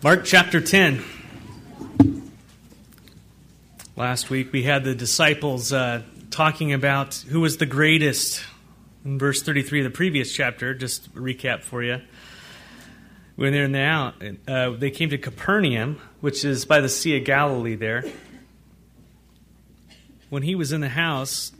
Mark 0.00 0.24
chapter 0.24 0.60
10. 0.60 1.02
Last 3.96 4.30
week 4.30 4.52
we 4.52 4.62
had 4.62 4.84
the 4.84 4.94
disciples 4.94 5.72
uh, 5.72 6.02
talking 6.30 6.72
about 6.72 7.16
who 7.16 7.40
was 7.40 7.56
the 7.56 7.66
greatest 7.66 8.40
in 9.04 9.18
verse 9.18 9.42
33 9.42 9.80
of 9.80 9.84
the 9.84 9.90
previous 9.90 10.32
chapter. 10.32 10.72
Just 10.72 11.12
recap 11.16 11.62
for 11.62 11.82
you. 11.82 12.00
When 13.34 13.52
they're 13.52 13.66
now, 13.66 14.14
uh, 14.46 14.70
they 14.70 14.92
came 14.92 15.10
to 15.10 15.18
Capernaum, 15.18 16.00
which 16.20 16.44
is 16.44 16.64
by 16.64 16.80
the 16.80 16.88
Sea 16.88 17.16
of 17.16 17.24
Galilee 17.24 17.74
there. 17.74 18.04
When 20.30 20.44
he 20.44 20.54
was 20.54 20.70
in 20.70 20.80
the 20.80 20.88
house, 20.88 21.50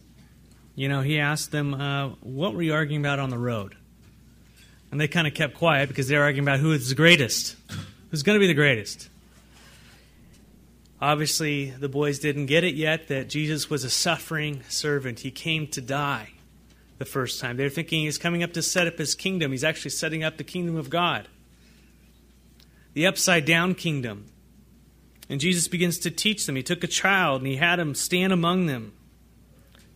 you 0.76 0.88
know, 0.88 1.00
he 1.00 1.18
asked 1.18 1.50
them, 1.50 1.74
uh, 1.74 2.10
What 2.20 2.54
were 2.54 2.62
you 2.62 2.72
arguing 2.72 3.04
about 3.04 3.18
on 3.18 3.30
the 3.30 3.38
road? 3.38 3.74
And 4.92 5.00
they 5.00 5.08
kind 5.08 5.26
of 5.26 5.34
kept 5.34 5.54
quiet 5.54 5.88
because 5.88 6.06
they 6.06 6.16
were 6.16 6.22
arguing 6.22 6.44
about 6.44 6.60
who 6.60 6.70
is 6.70 6.88
the 6.88 6.94
greatest. 6.94 7.56
Who's 8.10 8.22
going 8.22 8.36
to 8.36 8.40
be 8.40 8.46
the 8.46 8.54
greatest? 8.54 9.10
Obviously, 11.00 11.70
the 11.70 11.88
boys 11.88 12.18
didn't 12.18 12.46
get 12.46 12.64
it 12.64 12.74
yet 12.74 13.08
that 13.08 13.28
Jesus 13.28 13.68
was 13.68 13.84
a 13.84 13.90
suffering 13.90 14.62
servant. 14.68 15.20
He 15.20 15.30
came 15.30 15.66
to 15.68 15.80
die 15.80 16.30
the 16.96 17.04
first 17.04 17.38
time. 17.38 17.56
They're 17.56 17.68
thinking 17.68 18.02
he's 18.02 18.18
coming 18.18 18.42
up 18.42 18.52
to 18.54 18.62
set 18.62 18.86
up 18.86 18.98
his 18.98 19.14
kingdom. 19.14 19.52
He's 19.52 19.62
actually 19.62 19.90
setting 19.90 20.24
up 20.24 20.38
the 20.38 20.44
kingdom 20.44 20.74
of 20.76 20.88
God, 20.88 21.28
the 22.94 23.06
upside 23.06 23.44
down 23.44 23.74
kingdom. 23.74 24.26
And 25.28 25.38
Jesus 25.38 25.68
begins 25.68 25.98
to 25.98 26.10
teach 26.10 26.46
them. 26.46 26.56
He 26.56 26.62
took 26.62 26.82
a 26.82 26.88
child 26.88 27.42
and 27.42 27.50
he 27.50 27.56
had 27.56 27.78
him 27.78 27.94
stand 27.94 28.32
among 28.32 28.66
them, 28.66 28.94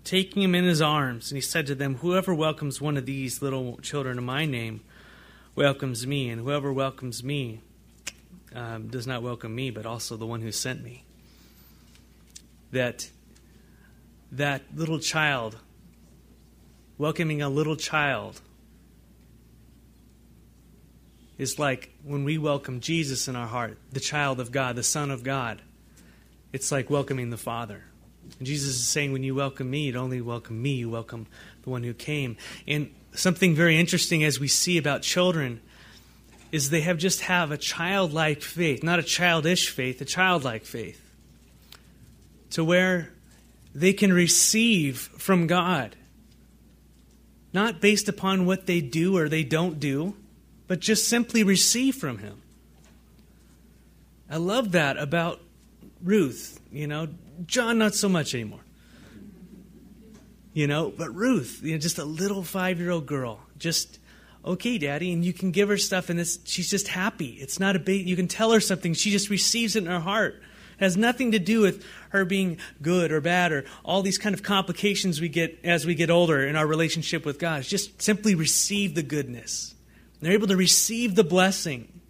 taking 0.04 0.42
him 0.42 0.54
in 0.54 0.64
his 0.64 0.82
arms. 0.82 1.30
And 1.30 1.36
he 1.38 1.42
said 1.42 1.66
to 1.66 1.74
them, 1.74 1.96
Whoever 1.96 2.34
welcomes 2.34 2.78
one 2.78 2.98
of 2.98 3.06
these 3.06 3.40
little 3.40 3.78
children 3.78 4.18
in 4.18 4.24
my 4.24 4.44
name 4.44 4.82
welcomes 5.54 6.06
me, 6.06 6.28
and 6.28 6.42
whoever 6.42 6.70
welcomes 6.72 7.24
me 7.24 7.62
um, 8.54 8.88
does 8.88 9.06
not 9.06 9.22
welcome 9.22 9.54
me, 9.54 9.70
but 9.70 9.86
also 9.86 10.16
the 10.16 10.26
one 10.26 10.40
who 10.40 10.52
sent 10.52 10.82
me. 10.82 11.04
That 12.70 13.10
that 14.30 14.62
little 14.74 14.98
child, 14.98 15.58
welcoming 16.96 17.42
a 17.42 17.48
little 17.48 17.76
child, 17.76 18.40
is 21.38 21.58
like 21.58 21.90
when 22.02 22.24
we 22.24 22.38
welcome 22.38 22.80
Jesus 22.80 23.28
in 23.28 23.36
our 23.36 23.46
heart, 23.46 23.78
the 23.90 24.00
child 24.00 24.40
of 24.40 24.52
God, 24.52 24.76
the 24.76 24.82
Son 24.82 25.10
of 25.10 25.22
God. 25.22 25.60
It's 26.52 26.70
like 26.70 26.90
welcoming 26.90 27.30
the 27.30 27.36
Father. 27.36 27.84
And 28.38 28.46
Jesus 28.46 28.76
is 28.76 28.86
saying, 28.86 29.12
when 29.12 29.22
you 29.22 29.34
welcome 29.34 29.70
me, 29.70 29.86
you 29.86 29.92
don't 29.92 30.04
only 30.04 30.20
welcome 30.20 30.60
me, 30.60 30.74
you 30.74 30.90
welcome 30.90 31.26
the 31.62 31.70
one 31.70 31.82
who 31.82 31.94
came. 31.94 32.36
And 32.66 32.94
something 33.14 33.54
very 33.54 33.78
interesting 33.78 34.22
as 34.24 34.38
we 34.38 34.48
see 34.48 34.78
about 34.78 35.02
children 35.02 35.60
is 36.52 36.68
they 36.68 36.82
have 36.82 36.98
just 36.98 37.22
have 37.22 37.50
a 37.50 37.56
childlike 37.56 38.42
faith, 38.42 38.82
not 38.82 38.98
a 38.98 39.02
childish 39.02 39.70
faith, 39.70 40.00
a 40.02 40.04
childlike 40.04 40.64
faith. 40.64 41.00
To 42.50 42.62
where 42.62 43.10
they 43.74 43.94
can 43.94 44.12
receive 44.12 44.98
from 45.16 45.46
God. 45.46 45.96
Not 47.54 47.80
based 47.80 48.08
upon 48.08 48.44
what 48.44 48.66
they 48.66 48.82
do 48.82 49.16
or 49.16 49.28
they 49.28 49.44
don't 49.44 49.80
do, 49.80 50.14
but 50.68 50.80
just 50.80 51.08
simply 51.08 51.42
receive 51.42 51.96
from 51.96 52.18
Him. 52.18 52.42
I 54.30 54.36
love 54.36 54.72
that 54.72 54.98
about 54.98 55.40
Ruth, 56.02 56.60
you 56.70 56.86
know. 56.86 57.08
John, 57.46 57.78
not 57.78 57.94
so 57.94 58.08
much 58.08 58.34
anymore. 58.34 58.60
You 60.54 60.66
know, 60.66 60.92
but 60.94 61.14
Ruth, 61.14 61.60
you 61.62 61.72
know, 61.72 61.78
just 61.78 61.98
a 61.98 62.04
little 62.04 62.42
five 62.42 62.78
year 62.78 62.90
old 62.90 63.06
girl, 63.06 63.40
just 63.58 63.98
okay, 64.44 64.78
daddy, 64.78 65.12
and 65.12 65.24
you 65.24 65.32
can 65.32 65.50
give 65.50 65.68
her 65.68 65.78
stuff, 65.78 66.10
and 66.10 66.18
she's 66.44 66.70
just 66.70 66.88
happy. 66.88 67.38
It's 67.40 67.60
not 67.60 67.76
a 67.76 67.78
bait. 67.78 68.06
You 68.06 68.16
can 68.16 68.28
tell 68.28 68.52
her 68.52 68.60
something. 68.60 68.94
She 68.94 69.10
just 69.10 69.30
receives 69.30 69.76
it 69.76 69.84
in 69.84 69.90
her 69.90 70.00
heart. 70.00 70.42
It 70.78 70.84
has 70.84 70.96
nothing 70.96 71.32
to 71.32 71.38
do 71.38 71.60
with 71.60 71.84
her 72.10 72.24
being 72.24 72.58
good 72.80 73.12
or 73.12 73.20
bad 73.20 73.52
or 73.52 73.64
all 73.84 74.02
these 74.02 74.18
kind 74.18 74.34
of 74.34 74.42
complications 74.42 75.20
we 75.20 75.28
get 75.28 75.60
as 75.64 75.86
we 75.86 75.94
get 75.94 76.10
older 76.10 76.44
in 76.44 76.56
our 76.56 76.66
relationship 76.66 77.24
with 77.24 77.38
God. 77.38 77.60
It's 77.60 77.68
just 77.68 78.02
simply 78.02 78.34
receive 78.34 78.94
the 78.94 79.02
goodness. 79.02 79.74
And 80.14 80.26
they're 80.26 80.32
able 80.32 80.48
to 80.48 80.56
receive 80.56 81.14
the 81.14 81.24
blessing. 81.24 82.00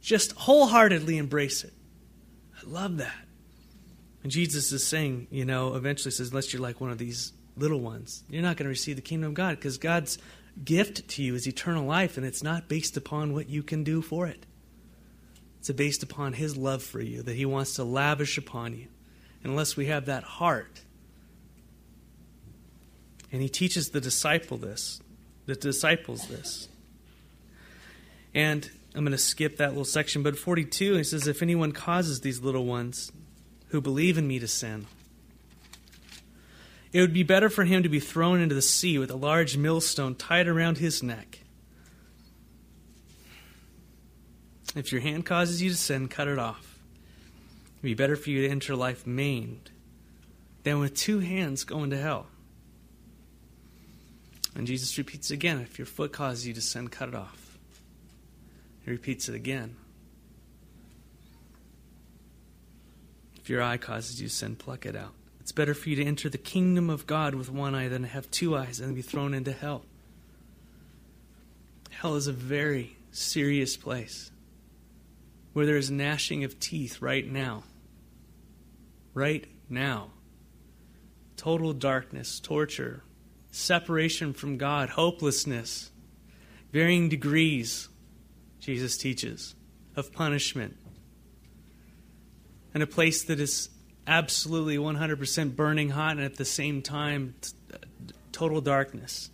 Just 0.00 0.32
wholeheartedly 0.32 1.18
embrace 1.18 1.64
it. 1.64 1.72
I 2.56 2.70
love 2.70 2.98
that. 2.98 3.14
And 4.22 4.32
Jesus 4.32 4.72
is 4.72 4.86
saying, 4.86 5.26
you 5.30 5.44
know, 5.44 5.74
eventually 5.74 6.10
says, 6.10 6.30
unless 6.30 6.52
you're 6.52 6.62
like 6.62 6.80
one 6.80 6.90
of 6.90 6.96
these 6.96 7.32
little 7.56 7.80
ones, 7.80 8.24
you're 8.30 8.42
not 8.42 8.56
going 8.56 8.64
to 8.64 8.70
receive 8.70 8.96
the 8.96 9.02
kingdom 9.02 9.28
of 9.28 9.34
God 9.34 9.56
because 9.56 9.76
God's 9.76 10.18
gift 10.62 11.08
to 11.08 11.22
you 11.22 11.34
is 11.34 11.46
eternal 11.48 11.84
life, 11.84 12.16
and 12.16 12.24
it's 12.26 12.42
not 12.42 12.68
based 12.68 12.96
upon 12.96 13.32
what 13.32 13.48
you 13.48 13.62
can 13.62 13.82
do 13.82 14.02
for 14.02 14.26
it. 14.26 14.46
It's 15.58 15.70
based 15.70 16.02
upon 16.02 16.34
His 16.34 16.56
love 16.56 16.82
for 16.82 17.00
you 17.00 17.22
that 17.22 17.36
He 17.36 17.46
wants 17.46 17.74
to 17.74 17.84
lavish 17.84 18.36
upon 18.38 18.76
you. 18.76 18.88
Unless 19.42 19.76
we 19.76 19.86
have 19.86 20.06
that 20.06 20.24
heart, 20.24 20.82
and 23.32 23.42
He 23.42 23.48
teaches 23.48 23.90
the 23.90 24.00
disciple 24.00 24.56
this, 24.56 25.00
the 25.46 25.54
disciples 25.54 26.28
this. 26.28 26.68
And 28.34 28.70
I'm 28.94 29.04
going 29.04 29.12
to 29.12 29.18
skip 29.18 29.56
that 29.56 29.70
little 29.70 29.84
section, 29.84 30.22
but 30.22 30.38
42, 30.38 30.96
he 30.96 31.04
says, 31.04 31.26
If 31.26 31.42
anyone 31.42 31.72
causes 31.72 32.20
these 32.20 32.40
little 32.40 32.64
ones 32.64 33.10
who 33.68 33.80
believe 33.80 34.18
in 34.18 34.28
me 34.28 34.38
to 34.38 34.48
sin, 34.48 34.86
it 36.94 37.00
would 37.00 37.12
be 37.12 37.24
better 37.24 37.50
for 37.50 37.64
him 37.64 37.82
to 37.82 37.88
be 37.88 37.98
thrown 37.98 38.40
into 38.40 38.54
the 38.54 38.62
sea 38.62 38.98
with 38.98 39.10
a 39.10 39.16
large 39.16 39.56
millstone 39.56 40.14
tied 40.14 40.46
around 40.46 40.78
his 40.78 41.02
neck. 41.02 41.40
If 44.76 44.92
your 44.92 45.00
hand 45.00 45.26
causes 45.26 45.60
you 45.60 45.70
to 45.70 45.76
sin, 45.76 46.06
cut 46.06 46.28
it 46.28 46.38
off. 46.38 46.78
It 47.66 47.82
would 47.82 47.88
be 47.88 47.94
better 47.94 48.14
for 48.14 48.30
you 48.30 48.42
to 48.42 48.48
enter 48.48 48.76
life 48.76 49.08
maimed 49.08 49.72
than 50.62 50.78
with 50.78 50.94
two 50.94 51.18
hands 51.18 51.64
going 51.64 51.90
to 51.90 51.96
hell. 51.96 52.28
And 54.54 54.64
Jesus 54.64 54.96
repeats 54.96 55.32
again 55.32 55.58
if 55.58 55.80
your 55.80 55.86
foot 55.86 56.12
causes 56.12 56.46
you 56.46 56.54
to 56.54 56.60
sin, 56.60 56.86
cut 56.86 57.08
it 57.08 57.16
off. 57.16 57.58
He 58.84 58.92
repeats 58.92 59.28
it 59.28 59.34
again. 59.34 59.74
If 63.34 63.50
your 63.50 63.64
eye 63.64 63.78
causes 63.78 64.22
you 64.22 64.28
to 64.28 64.32
sin, 64.34 64.54
pluck 64.54 64.86
it 64.86 64.94
out. 64.94 65.14
It's 65.44 65.52
better 65.52 65.74
for 65.74 65.90
you 65.90 65.96
to 65.96 66.04
enter 66.06 66.30
the 66.30 66.38
kingdom 66.38 66.88
of 66.88 67.06
God 67.06 67.34
with 67.34 67.50
one 67.50 67.74
eye 67.74 67.88
than 67.88 68.00
to 68.00 68.08
have 68.08 68.30
two 68.30 68.56
eyes 68.56 68.80
and 68.80 68.94
be 68.94 69.02
thrown 69.02 69.34
into 69.34 69.52
hell. 69.52 69.84
Hell 71.90 72.16
is 72.16 72.26
a 72.26 72.32
very 72.32 72.96
serious 73.10 73.76
place 73.76 74.30
where 75.52 75.66
there 75.66 75.76
is 75.76 75.90
gnashing 75.90 76.44
of 76.44 76.58
teeth 76.58 77.02
right 77.02 77.30
now. 77.30 77.64
Right 79.12 79.44
now. 79.68 80.12
Total 81.36 81.74
darkness, 81.74 82.40
torture, 82.40 83.02
separation 83.50 84.32
from 84.32 84.56
God, 84.56 84.88
hopelessness, 84.88 85.90
varying 86.72 87.10
degrees, 87.10 87.90
Jesus 88.60 88.96
teaches, 88.96 89.54
of 89.94 90.10
punishment. 90.10 90.78
And 92.72 92.82
a 92.82 92.86
place 92.86 93.24
that 93.24 93.38
is 93.38 93.68
absolutely 94.06 94.76
100% 94.76 95.56
burning 95.56 95.90
hot 95.90 96.16
and 96.16 96.24
at 96.24 96.36
the 96.36 96.44
same 96.44 96.82
time 96.82 97.34
uh, 97.72 97.76
total 98.32 98.60
darkness. 98.60 99.30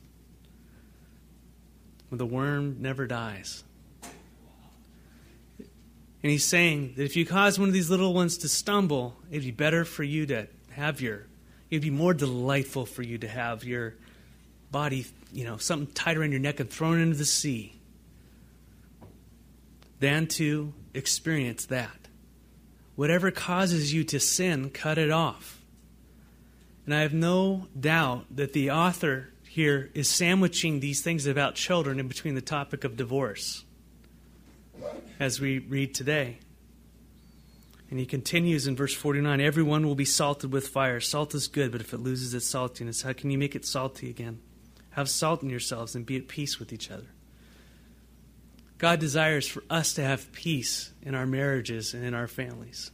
The 2.13 2.27
worm 2.27 2.77
never 2.81 3.07
dies. 3.07 3.63
And 6.23 6.31
he's 6.31 6.45
saying 6.45 6.95
that 6.97 7.05
if 7.05 7.17
you 7.17 7.25
cause 7.25 7.59
one 7.59 7.69
of 7.69 7.73
these 7.73 7.89
little 7.89 8.13
ones 8.13 8.39
to 8.39 8.49
stumble, 8.49 9.17
it'd 9.31 9.45
be 9.45 9.53
better 9.53 9.85
for 9.85 10.03
you 10.03 10.27
to 10.27 10.49
have 10.73 11.01
your, 11.01 11.27
it'd 11.71 11.83
be 11.83 11.91
more 11.91 12.13
delightful 12.13 12.85
for 12.85 13.03
you 13.03 13.17
to 13.19 13.29
have 13.29 13.65
your 13.65 13.95
body, 14.71 15.07
you 15.33 15.45
know, 15.45 15.57
something 15.57 15.93
tied 15.95 16.17
around 16.17 16.33
your 16.33 16.41
neck 16.41 16.61
and 16.61 16.69
thrown 16.69 17.01
into 17.01 17.17
the 17.17 17.25
sea 17.25 17.75
than 20.01 20.27
to 20.27 20.73
experience 20.95 21.67
that. 21.67 22.00
Whatever 23.01 23.31
causes 23.31 23.95
you 23.95 24.05
to 24.05 24.21
sin, 24.21 24.69
cut 24.69 24.99
it 24.99 25.11
off. 25.11 25.63
And 26.85 26.95
I 26.95 27.01
have 27.01 27.15
no 27.15 27.67
doubt 27.79 28.27
that 28.31 28.53
the 28.53 28.71
author 28.71 29.31
here 29.49 29.89
is 29.95 30.07
sandwiching 30.07 30.81
these 30.81 31.01
things 31.01 31.25
about 31.25 31.55
children 31.55 31.99
in 31.99 32.09
between 32.09 32.35
the 32.35 32.43
topic 32.43 32.85
of 32.85 32.99
divorce 32.99 33.65
as 35.19 35.41
we 35.41 35.61
read 35.61 35.95
today. 35.95 36.41
And 37.89 37.99
he 37.99 38.05
continues 38.05 38.67
in 38.67 38.77
verse 38.77 38.93
49 38.93 39.41
Everyone 39.41 39.87
will 39.87 39.95
be 39.95 40.05
salted 40.05 40.53
with 40.53 40.69
fire. 40.69 41.01
Salt 41.01 41.35
is 41.35 41.49
good, 41.49 41.73
but 41.73 41.81
if 41.81 41.95
it 41.95 42.01
loses 42.01 42.35
its 42.35 42.53
saltiness, 42.53 43.03
how 43.03 43.15
can 43.15 43.31
you 43.31 43.39
make 43.39 43.57
it 43.57 43.65
salty 43.65 44.11
again? 44.11 44.41
Have 44.91 45.09
salt 45.09 45.43
in 45.43 45.49
yourselves 45.49 45.95
and 45.95 46.05
be 46.05 46.19
at 46.19 46.29
peace 46.29 46.59
with 46.59 46.71
each 46.71 46.91
other. 46.91 47.09
God 48.81 48.99
desires 48.99 49.47
for 49.47 49.63
us 49.69 49.93
to 49.93 50.03
have 50.03 50.33
peace 50.33 50.91
in 51.03 51.15
our 51.15 51.27
marriages 51.27 51.93
and 51.93 52.03
in 52.03 52.15
our 52.15 52.27
families. 52.27 52.91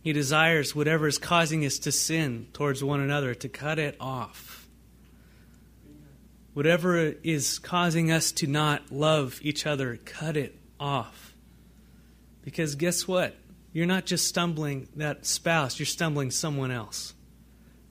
He 0.00 0.14
desires 0.14 0.74
whatever 0.74 1.06
is 1.06 1.18
causing 1.18 1.66
us 1.66 1.78
to 1.80 1.92
sin 1.92 2.48
towards 2.54 2.82
one 2.82 3.00
another 3.00 3.34
to 3.34 3.50
cut 3.50 3.78
it 3.78 3.96
off. 4.00 4.66
Whatever 6.54 6.96
is 7.22 7.58
causing 7.58 8.10
us 8.10 8.32
to 8.32 8.46
not 8.46 8.90
love 8.90 9.38
each 9.42 9.66
other, 9.66 9.98
cut 10.06 10.38
it 10.38 10.58
off. 10.80 11.34
Because 12.40 12.74
guess 12.74 13.06
what? 13.06 13.36
You're 13.74 13.84
not 13.84 14.06
just 14.06 14.26
stumbling 14.26 14.88
that 14.96 15.26
spouse, 15.26 15.78
you're 15.78 15.84
stumbling 15.84 16.30
someone 16.30 16.70
else. 16.70 17.12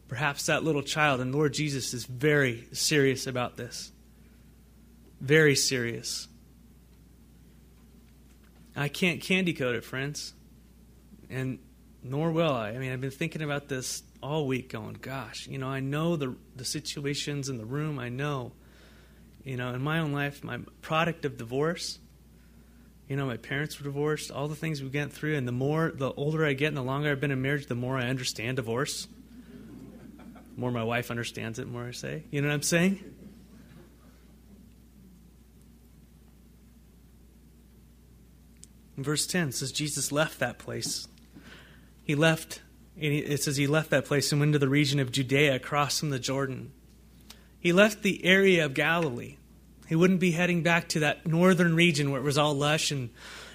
Perhaps 0.07 0.47
that 0.47 0.63
little 0.63 0.81
child. 0.81 1.21
And 1.21 1.35
Lord 1.35 1.53
Jesus 1.53 1.93
is 1.93 2.05
very 2.05 2.67
serious 2.71 3.27
about 3.27 3.55
this. 3.55 3.91
Very 5.21 5.55
serious. 5.55 6.26
I 8.77 8.89
can't 8.89 9.21
candy 9.21 9.53
coat 9.53 9.75
it, 9.75 9.83
friends. 9.83 10.33
And 11.29 11.59
nor 12.03 12.31
will 12.31 12.53
I. 12.53 12.69
I 12.69 12.77
mean, 12.77 12.91
I've 12.91 13.01
been 13.01 13.11
thinking 13.11 13.41
about 13.41 13.67
this 13.67 14.03
all 14.21 14.47
week, 14.47 14.69
going, 14.69 14.97
gosh, 15.01 15.47
you 15.47 15.57
know, 15.57 15.67
I 15.67 15.79
know 15.79 16.15
the, 16.15 16.35
the 16.55 16.63
situations 16.63 17.49
in 17.49 17.57
the 17.57 17.65
room. 17.65 17.99
I 17.99 18.09
know, 18.09 18.53
you 19.43 19.57
know, 19.57 19.73
in 19.73 19.81
my 19.81 19.99
own 19.99 20.13
life, 20.13 20.43
my 20.43 20.59
product 20.81 21.25
of 21.25 21.37
divorce, 21.37 21.99
you 23.07 23.15
know, 23.15 23.25
my 23.25 23.37
parents 23.37 23.79
were 23.79 23.85
divorced, 23.85 24.31
all 24.31 24.47
the 24.47 24.55
things 24.55 24.81
we 24.81 24.89
went 24.89 25.11
through. 25.11 25.35
And 25.35 25.47
the 25.47 25.53
more, 25.53 25.91
the 25.93 26.11
older 26.13 26.45
I 26.45 26.53
get 26.53 26.67
and 26.67 26.77
the 26.77 26.81
longer 26.81 27.11
I've 27.11 27.19
been 27.19 27.31
in 27.31 27.41
marriage, 27.41 27.67
the 27.67 27.75
more 27.75 27.97
I 27.97 28.07
understand 28.07 28.57
divorce. 28.57 29.07
The 30.55 30.61
more 30.61 30.71
my 30.71 30.83
wife 30.83 31.09
understands 31.09 31.57
it, 31.59 31.65
the 31.65 31.71
more 31.71 31.87
I 31.87 31.91
say. 31.91 32.23
You 32.31 32.41
know 32.41 32.49
what 32.49 32.55
I'm 32.55 32.61
saying? 32.63 33.03
In 38.97 39.03
verse 39.03 39.27
10 39.27 39.51
says 39.51 39.71
Jesus 39.71 40.11
left 40.11 40.39
that 40.39 40.57
place. 40.57 41.07
He 42.03 42.15
left, 42.15 42.61
it 42.97 43.41
says 43.43 43.57
he 43.57 43.67
left 43.67 43.91
that 43.91 44.05
place 44.05 44.31
and 44.31 44.41
went 44.41 44.53
to 44.53 44.59
the 44.59 44.67
region 44.67 44.99
of 44.99 45.11
Judea 45.11 45.55
across 45.55 45.99
from 45.99 46.09
the 46.09 46.19
Jordan. 46.19 46.71
He 47.59 47.71
left 47.71 48.01
the 48.01 48.25
area 48.25 48.65
of 48.65 48.73
Galilee. 48.73 49.37
He 49.87 49.95
wouldn't 49.95 50.19
be 50.19 50.31
heading 50.31 50.63
back 50.63 50.89
to 50.89 50.99
that 51.01 51.27
northern 51.27 51.75
region 51.75 52.11
where 52.11 52.19
it 52.19 52.23
was 52.23 52.37
all 52.37 52.55
lush 52.55 52.91
and 52.91 53.09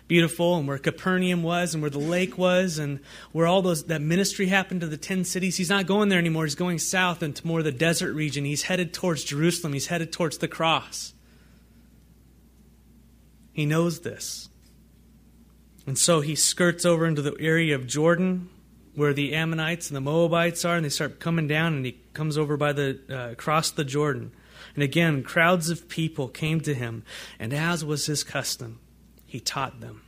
beautiful 0.07 0.57
and 0.57 0.69
where 0.69 0.79
Capernaum 0.79 1.43
was 1.43 1.75
and 1.75 1.83
where 1.83 1.91
the 1.91 1.99
lake 1.99 2.37
was 2.39 2.79
and 2.79 3.01
where 3.33 3.47
all 3.47 3.63
those 3.63 3.85
that 3.85 4.01
ministry 4.01 4.47
happened 4.47 4.81
to 4.83 4.87
the 4.87 4.97
10 4.97 5.25
cities. 5.25 5.57
He's 5.57 5.71
not 5.71 5.87
going 5.87 6.09
there 6.09 6.19
anymore. 6.19 6.45
He's 6.45 6.55
going 6.55 6.79
south 6.79 7.23
into 7.23 7.47
more 7.47 7.61
of 7.61 7.65
the 7.65 7.73
desert 7.73 8.13
region. 8.13 8.45
He's 8.45 8.63
headed 8.63 8.93
towards 8.93 9.25
Jerusalem. 9.25 9.73
He's 9.73 9.87
headed 9.89 10.13
towards 10.13 10.39
the 10.39 10.49
cross. 10.49 11.15
He 13.53 13.67
knows 13.67 14.01
this. 14.01 14.49
And 15.87 15.99
so 15.99 16.21
he 16.21 16.35
skirts 16.35 16.85
over 16.85 17.07
into 17.07 17.23
the 17.23 17.37
area 17.41 17.75
of 17.75 17.87
Jordan 17.87 18.49
where 18.95 19.13
the 19.13 19.35
Ammonites 19.35 19.89
and 19.89 19.97
the 19.97 20.01
Moabites 20.01 20.65
are, 20.65 20.77
and 20.77 20.85
they 20.85 20.91
start 20.91 21.19
coming 21.19 21.49
down, 21.49 21.75
and 21.75 21.87
he 21.87 21.99
comes 22.13 22.37
over 22.37 22.57
by 22.57 22.73
the 22.73 23.01
uh, 23.09 23.33
across 23.33 23.71
the 23.71 23.85
Jordan. 23.85 24.33
And 24.75 24.83
again, 24.83 25.23
crowds 25.23 25.71
of 25.71 25.89
people 25.89 26.29
came 26.29 26.61
to 26.61 26.75
him, 26.75 27.05
and 27.39 27.53
as 27.53 27.85
was 27.85 28.07
his 28.07 28.23
custom, 28.23 28.81
he 29.27 29.41
taught 29.41 29.81
them. 29.81 30.03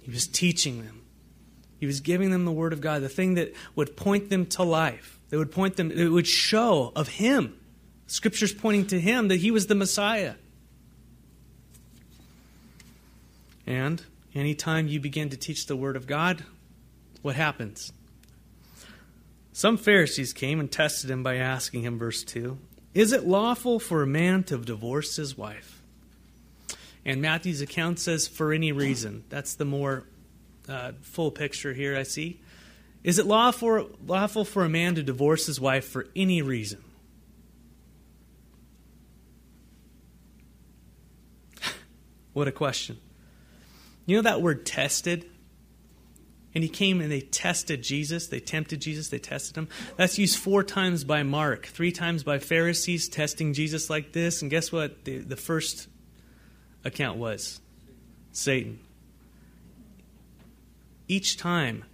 He 0.00 0.10
was 0.10 0.26
teaching 0.26 0.84
them. 0.84 1.02
He 1.78 1.86
was 1.86 2.00
giving 2.00 2.30
them 2.30 2.44
the 2.44 2.52
word 2.52 2.72
of 2.72 2.80
God, 2.80 3.02
the 3.02 3.08
thing 3.08 3.34
that 3.34 3.54
would 3.74 3.96
point 3.96 4.30
them 4.30 4.46
to 4.46 4.62
life. 4.62 5.18
That 5.28 5.38
would 5.38 5.52
point 5.52 5.76
them, 5.76 5.90
it 5.90 6.08
would 6.08 6.26
show 6.26 6.92
of 6.96 7.08
him. 7.08 7.58
Scripture's 8.06 8.54
pointing 8.54 8.86
to 8.86 9.00
him 9.00 9.28
that 9.28 9.36
he 9.36 9.50
was 9.50 9.66
the 9.66 9.74
Messiah. 9.74 10.34
And 13.66 14.02
Anytime 14.36 14.86
you 14.86 15.00
begin 15.00 15.30
to 15.30 15.36
teach 15.38 15.64
the 15.64 15.74
Word 15.74 15.96
of 15.96 16.06
God, 16.06 16.44
what 17.22 17.36
happens? 17.36 17.90
Some 19.50 19.78
Pharisees 19.78 20.34
came 20.34 20.60
and 20.60 20.70
tested 20.70 21.08
him 21.08 21.22
by 21.22 21.36
asking 21.36 21.84
him, 21.84 21.98
verse 21.98 22.22
2, 22.22 22.58
Is 22.92 23.12
it 23.12 23.26
lawful 23.26 23.80
for 23.80 24.02
a 24.02 24.06
man 24.06 24.44
to 24.44 24.58
divorce 24.58 25.16
his 25.16 25.38
wife? 25.38 25.82
And 27.02 27.22
Matthew's 27.22 27.62
account 27.62 27.98
says, 27.98 28.28
For 28.28 28.52
any 28.52 28.72
reason. 28.72 29.24
That's 29.30 29.54
the 29.54 29.64
more 29.64 30.04
uh, 30.68 30.92
full 31.00 31.30
picture 31.30 31.72
here, 31.72 31.96
I 31.96 32.02
see. 32.02 32.38
Is 33.02 33.18
it 33.18 33.24
lawful, 33.24 33.88
lawful 34.06 34.44
for 34.44 34.66
a 34.66 34.68
man 34.68 34.96
to 34.96 35.02
divorce 35.02 35.46
his 35.46 35.58
wife 35.58 35.86
for 35.86 36.08
any 36.14 36.42
reason? 36.42 36.84
what 42.34 42.46
a 42.46 42.52
question. 42.52 42.98
You 44.06 44.16
know 44.16 44.22
that 44.22 44.40
word 44.40 44.64
tested? 44.64 45.26
And 46.54 46.62
he 46.64 46.70
came 46.70 47.02
and 47.02 47.12
they 47.12 47.20
tested 47.20 47.82
Jesus. 47.82 48.28
They 48.28 48.40
tempted 48.40 48.80
Jesus. 48.80 49.08
They 49.08 49.18
tested 49.18 49.58
him. 49.58 49.68
That's 49.96 50.18
used 50.18 50.38
four 50.38 50.62
times 50.62 51.04
by 51.04 51.22
Mark, 51.22 51.66
three 51.66 51.92
times 51.92 52.22
by 52.22 52.38
Pharisees 52.38 53.10
testing 53.10 53.52
Jesus 53.52 53.90
like 53.90 54.12
this. 54.12 54.40
And 54.40 54.50
guess 54.50 54.72
what? 54.72 55.04
The, 55.04 55.18
the 55.18 55.36
first 55.36 55.88
account 56.82 57.18
was 57.18 57.60
Satan. 58.32 58.78
Each 61.08 61.36
time, 61.36 61.84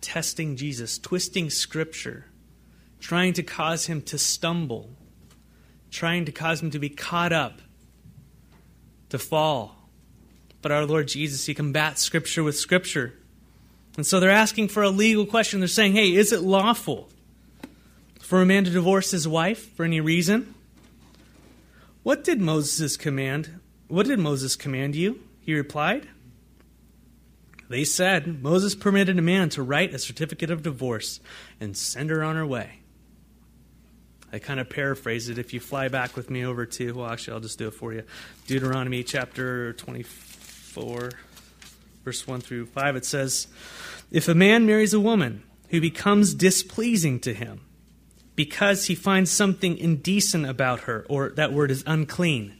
testing 0.00 0.54
Jesus, 0.54 0.98
twisting 0.98 1.50
Scripture, 1.50 2.26
trying 3.00 3.32
to 3.32 3.42
cause 3.42 3.86
him 3.86 4.02
to 4.02 4.18
stumble, 4.18 4.90
trying 5.90 6.26
to 6.26 6.32
cause 6.32 6.62
him 6.62 6.70
to 6.70 6.78
be 6.78 6.90
caught 6.90 7.32
up, 7.32 7.60
to 9.08 9.18
fall 9.18 9.83
but 10.64 10.72
our 10.72 10.86
Lord 10.86 11.08
Jesus, 11.08 11.44
He 11.44 11.52
combats 11.52 12.00
Scripture 12.00 12.42
with 12.42 12.56
Scripture. 12.56 13.12
And 13.98 14.06
so 14.06 14.18
they're 14.18 14.30
asking 14.30 14.68
for 14.68 14.82
a 14.82 14.88
legal 14.88 15.26
question. 15.26 15.60
They're 15.60 15.68
saying, 15.68 15.92
hey, 15.92 16.14
is 16.14 16.32
it 16.32 16.40
lawful 16.40 17.10
for 18.22 18.40
a 18.40 18.46
man 18.46 18.64
to 18.64 18.70
divorce 18.70 19.10
his 19.10 19.28
wife 19.28 19.76
for 19.76 19.84
any 19.84 20.00
reason? 20.00 20.54
What 22.02 22.24
did 22.24 22.40
Moses 22.40 22.96
command? 22.96 23.60
What 23.88 24.06
did 24.06 24.18
Moses 24.18 24.56
command 24.56 24.96
you? 24.96 25.20
He 25.42 25.52
replied. 25.52 26.08
They 27.68 27.84
said, 27.84 28.42
Moses 28.42 28.74
permitted 28.74 29.18
a 29.18 29.22
man 29.22 29.50
to 29.50 29.62
write 29.62 29.92
a 29.92 29.98
certificate 29.98 30.50
of 30.50 30.62
divorce 30.62 31.20
and 31.60 31.76
send 31.76 32.08
her 32.08 32.24
on 32.24 32.36
her 32.36 32.46
way. 32.46 32.78
I 34.32 34.38
kind 34.38 34.58
of 34.58 34.70
paraphrase 34.70 35.28
it. 35.28 35.36
If 35.36 35.52
you 35.52 35.60
fly 35.60 35.88
back 35.88 36.16
with 36.16 36.30
me 36.30 36.42
over 36.42 36.64
to, 36.64 36.92
well, 36.92 37.10
actually, 37.10 37.34
I'll 37.34 37.40
just 37.40 37.58
do 37.58 37.68
it 37.68 37.74
for 37.74 37.92
you. 37.92 38.04
Deuteronomy 38.46 39.02
chapter 39.02 39.74
24. 39.74 40.33
4, 40.74 41.12
verse 42.04 42.26
1 42.26 42.40
through 42.40 42.66
5, 42.66 42.96
it 42.96 43.04
says, 43.04 43.46
If 44.10 44.26
a 44.26 44.34
man 44.34 44.66
marries 44.66 44.92
a 44.92 44.98
woman 44.98 45.44
who 45.68 45.80
becomes 45.80 46.34
displeasing 46.34 47.20
to 47.20 47.32
him 47.32 47.60
because 48.34 48.86
he 48.86 48.96
finds 48.96 49.30
something 49.30 49.78
indecent 49.78 50.46
about 50.46 50.80
her, 50.80 51.06
or 51.08 51.30
that 51.30 51.52
word 51.52 51.70
is 51.70 51.84
unclean. 51.86 52.58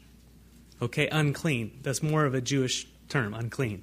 Okay, 0.80 1.08
unclean. 1.08 1.80
That's 1.82 2.02
more 2.02 2.24
of 2.24 2.34
a 2.34 2.40
Jewish 2.40 2.86
term, 3.08 3.34
unclean. 3.34 3.82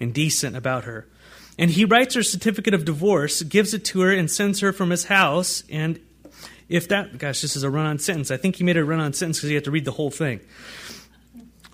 Indecent 0.00 0.56
about 0.56 0.84
her. 0.84 1.06
And 1.56 1.70
he 1.70 1.84
writes 1.84 2.16
her 2.16 2.24
certificate 2.24 2.74
of 2.74 2.84
divorce, 2.84 3.42
gives 3.42 3.74
it 3.74 3.84
to 3.86 4.00
her, 4.00 4.12
and 4.12 4.28
sends 4.28 4.58
her 4.58 4.72
from 4.72 4.90
his 4.90 5.04
house. 5.04 5.62
And 5.70 6.00
if 6.68 6.88
that, 6.88 7.16
gosh, 7.18 7.42
this 7.42 7.54
is 7.54 7.62
a 7.62 7.70
run 7.70 7.86
on 7.86 8.00
sentence. 8.00 8.32
I 8.32 8.38
think 8.38 8.56
he 8.56 8.64
made 8.64 8.76
a 8.76 8.84
run 8.84 8.98
on 8.98 9.12
sentence 9.12 9.38
because 9.38 9.50
you 9.50 9.56
have 9.56 9.64
to 9.64 9.70
read 9.70 9.84
the 9.84 9.92
whole 9.92 10.10
thing. 10.10 10.40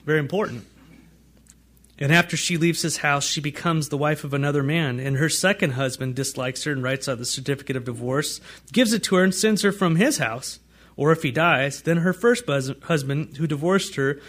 Very 0.04 0.18
important. 0.18 0.66
And 2.00 2.12
after 2.12 2.36
she 2.36 2.56
leaves 2.56 2.82
his 2.82 2.98
house, 2.98 3.26
she 3.26 3.40
becomes 3.40 3.88
the 3.88 3.98
wife 3.98 4.22
of 4.22 4.32
another 4.32 4.62
man. 4.62 5.00
And 5.00 5.16
her 5.16 5.28
second 5.28 5.72
husband 5.72 6.14
dislikes 6.14 6.64
her 6.64 6.72
and 6.72 6.82
writes 6.82 7.08
out 7.08 7.18
the 7.18 7.24
certificate 7.24 7.76
of 7.76 7.84
divorce, 7.84 8.40
gives 8.72 8.92
it 8.92 9.02
to 9.04 9.16
her, 9.16 9.24
and 9.24 9.34
sends 9.34 9.62
her 9.62 9.72
from 9.72 9.96
his 9.96 10.18
house. 10.18 10.60
Or 10.96 11.12
if 11.12 11.22
he 11.22 11.30
dies, 11.30 11.82
then 11.82 11.98
her 11.98 12.12
first 12.12 12.44
husband, 12.48 13.36
who 13.36 13.46
divorced 13.46 13.96
her, 13.96 14.20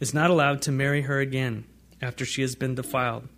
is 0.00 0.14
not 0.14 0.30
allowed 0.30 0.62
to 0.62 0.72
marry 0.72 1.02
her 1.02 1.20
again 1.20 1.64
after 2.00 2.24
she 2.24 2.42
has 2.42 2.54
been 2.54 2.74
defiled. 2.74 3.28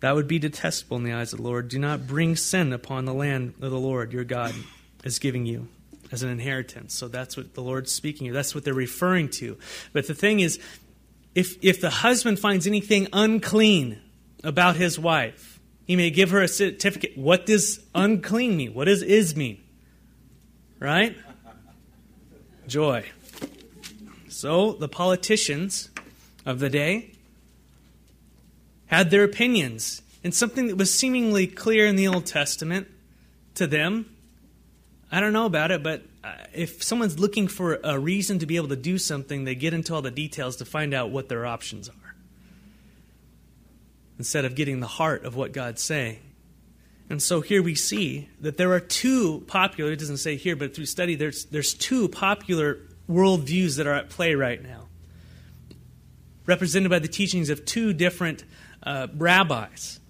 That 0.00 0.14
would 0.14 0.28
be 0.28 0.38
detestable 0.38 0.98
in 0.98 1.04
the 1.04 1.12
eyes 1.12 1.32
of 1.32 1.38
the 1.38 1.44
Lord. 1.44 1.68
Do 1.68 1.78
not 1.78 2.06
bring 2.06 2.36
sin 2.36 2.72
upon 2.72 3.04
the 3.04 3.14
land 3.14 3.54
of 3.60 3.70
the 3.70 3.78
Lord 3.78 4.12
your 4.12 4.24
God 4.24 4.54
is 5.02 5.18
giving 5.18 5.46
you 5.46 5.68
as 6.12 6.22
an 6.22 6.30
inheritance. 6.30 6.94
So 6.94 7.08
that's 7.08 7.36
what 7.36 7.54
the 7.54 7.62
Lord's 7.62 7.90
speaking. 7.90 8.32
That's 8.32 8.54
what 8.54 8.64
they're 8.64 8.74
referring 8.74 9.30
to. 9.30 9.56
But 9.92 10.06
the 10.06 10.14
thing 10.14 10.40
is, 10.40 10.58
if, 11.34 11.56
if 11.62 11.80
the 11.80 11.90
husband 11.90 12.38
finds 12.38 12.66
anything 12.66 13.08
unclean 13.12 14.00
about 14.42 14.76
his 14.76 14.98
wife, 14.98 15.60
he 15.86 15.96
may 15.96 16.10
give 16.10 16.30
her 16.30 16.40
a 16.40 16.48
certificate. 16.48 17.16
What 17.16 17.46
does 17.46 17.80
unclean 17.94 18.56
mean? 18.56 18.74
What 18.74 18.84
does 18.84 19.02
is 19.02 19.36
mean? 19.36 19.62
Right? 20.78 21.16
Joy. 22.66 23.04
So 24.28 24.72
the 24.72 24.88
politicians 24.88 25.90
of 26.46 26.58
the 26.58 26.70
day 26.70 27.12
had 28.86 29.10
their 29.10 29.24
opinions. 29.24 30.02
And 30.22 30.34
something 30.34 30.68
that 30.68 30.76
was 30.76 30.92
seemingly 30.92 31.46
clear 31.46 31.86
in 31.86 31.96
the 31.96 32.08
Old 32.08 32.26
Testament 32.26 32.88
to 33.56 33.66
them, 33.66 34.14
I 35.12 35.20
don't 35.20 35.32
know 35.32 35.46
about 35.46 35.70
it, 35.70 35.82
but 35.82 36.02
if 36.52 36.82
someone's 36.82 37.18
looking 37.18 37.48
for 37.48 37.80
a 37.84 37.98
reason 37.98 38.38
to 38.38 38.46
be 38.46 38.56
able 38.56 38.68
to 38.68 38.76
do 38.76 38.98
something, 38.98 39.44
they 39.44 39.54
get 39.54 39.74
into 39.74 39.94
all 39.94 40.02
the 40.02 40.10
details 40.10 40.56
to 40.56 40.64
find 40.64 40.94
out 40.94 41.10
what 41.10 41.28
their 41.28 41.44
options 41.44 41.88
are. 41.88 42.14
Instead 44.18 44.44
of 44.44 44.54
getting 44.54 44.80
the 44.80 44.86
heart 44.86 45.24
of 45.24 45.36
what 45.36 45.52
God's 45.52 45.82
saying. 45.82 46.18
And 47.10 47.22
so 47.22 47.40
here 47.42 47.62
we 47.62 47.74
see 47.74 48.28
that 48.40 48.56
there 48.56 48.72
are 48.72 48.80
two 48.80 49.44
popular, 49.46 49.92
it 49.92 49.98
doesn't 49.98 50.16
say 50.16 50.36
here, 50.36 50.56
but 50.56 50.74
through 50.74 50.86
study, 50.86 51.14
there's, 51.16 51.44
there's 51.46 51.74
two 51.74 52.08
popular 52.08 52.78
worldviews 53.10 53.76
that 53.76 53.86
are 53.86 53.92
at 53.92 54.08
play 54.08 54.34
right 54.34 54.62
now. 54.62 54.88
represented 56.46 56.90
by 56.90 56.98
the 56.98 57.08
teachings 57.08 57.50
of 57.50 57.64
two 57.64 57.92
different 57.92 58.44
uh, 58.82 59.08
rabbis. 59.16 60.00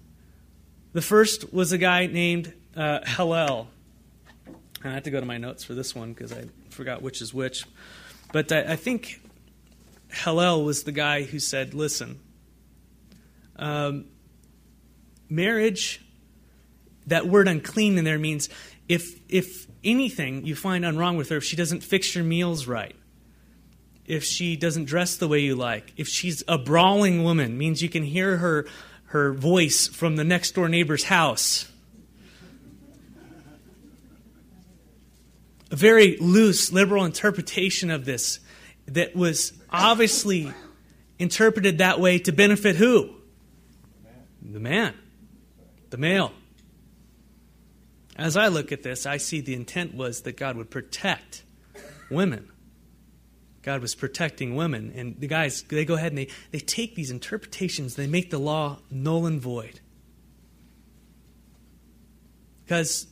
The 0.93 1.01
first 1.01 1.53
was 1.53 1.71
a 1.71 1.77
guy 1.77 2.07
named 2.07 2.53
uh, 2.75 2.99
Hillel. 3.05 3.67
I 4.91 4.93
have 4.95 5.03
to 5.03 5.11
go 5.11 5.19
to 5.19 5.25
my 5.25 5.37
notes 5.37 5.63
for 5.63 5.73
this 5.73 5.95
one 5.95 6.13
because 6.13 6.31
I 6.31 6.45
forgot 6.69 7.01
which 7.01 7.21
is 7.21 7.33
which. 7.33 7.65
But 8.31 8.51
I, 8.51 8.73
I, 8.73 8.75
think 8.75 9.21
Hillel 10.09 10.63
was 10.63 10.83
the 10.83 10.91
guy 10.91 11.23
who 11.23 11.39
said, 11.39 11.73
listen, 11.73 12.19
um, 13.55 14.05
marriage, 15.29 16.01
that 17.07 17.27
word 17.27 17.47
unclean 17.47 17.97
in 17.97 18.03
there 18.03 18.19
means 18.19 18.49
if, 18.87 19.19
if 19.29 19.67
anything 19.83 20.45
you 20.45 20.55
find 20.55 20.83
wrong 20.97 21.17
with 21.17 21.29
her, 21.29 21.37
if 21.37 21.43
she 21.43 21.55
doesn't 21.55 21.81
fix 21.81 22.13
your 22.15 22.23
meals 22.23 22.67
right, 22.67 22.95
if 24.05 24.23
she 24.23 24.55
doesn't 24.55 24.85
dress 24.85 25.17
the 25.17 25.27
way 25.27 25.39
you 25.39 25.55
like, 25.55 25.93
if 25.97 26.07
she's 26.07 26.43
a 26.47 26.57
brawling 26.57 27.23
woman, 27.23 27.57
means 27.57 27.81
you 27.81 27.89
can 27.89 28.03
hear 28.03 28.37
her, 28.37 28.67
her 29.05 29.33
voice 29.33 29.87
from 29.87 30.15
the 30.15 30.23
next 30.23 30.51
door 30.51 30.69
neighbor's 30.69 31.05
house. 31.05 31.71
A 35.71 35.75
very 35.75 36.17
loose, 36.17 36.71
liberal 36.71 37.05
interpretation 37.05 37.89
of 37.89 38.05
this 38.05 38.39
that 38.87 39.15
was 39.15 39.53
obviously 39.69 40.53
interpreted 41.17 41.79
that 41.79 41.99
way 41.99 42.19
to 42.19 42.31
benefit 42.31 42.75
who? 42.75 43.15
The 44.41 44.59
man, 44.59 44.93
the 45.89 45.97
male. 45.97 46.31
As 48.15 48.37
I 48.37 48.47
look 48.47 48.71
at 48.71 48.83
this, 48.83 49.05
I 49.05 49.17
see 49.17 49.41
the 49.41 49.55
intent 49.55 49.95
was 49.95 50.21
that 50.21 50.37
God 50.37 50.55
would 50.55 50.69
protect 50.69 51.43
women 52.09 52.49
God 53.65 53.81
was 53.81 53.95
protecting 53.95 54.55
women. 54.55 54.93
And 54.95 55.19
the 55.19 55.27
guys, 55.27 55.63
they 55.63 55.85
go 55.85 55.95
ahead 55.95 56.11
and 56.11 56.19
they, 56.19 56.27
they 56.51 56.59
take 56.59 56.93
these 56.93 57.09
interpretations, 57.09 57.95
they 57.95 58.05
make 58.05 58.29
the 58.29 58.37
law 58.37 58.77
null 58.91 59.25
and 59.25 59.41
void. 59.41 59.79
Because, 62.63 63.07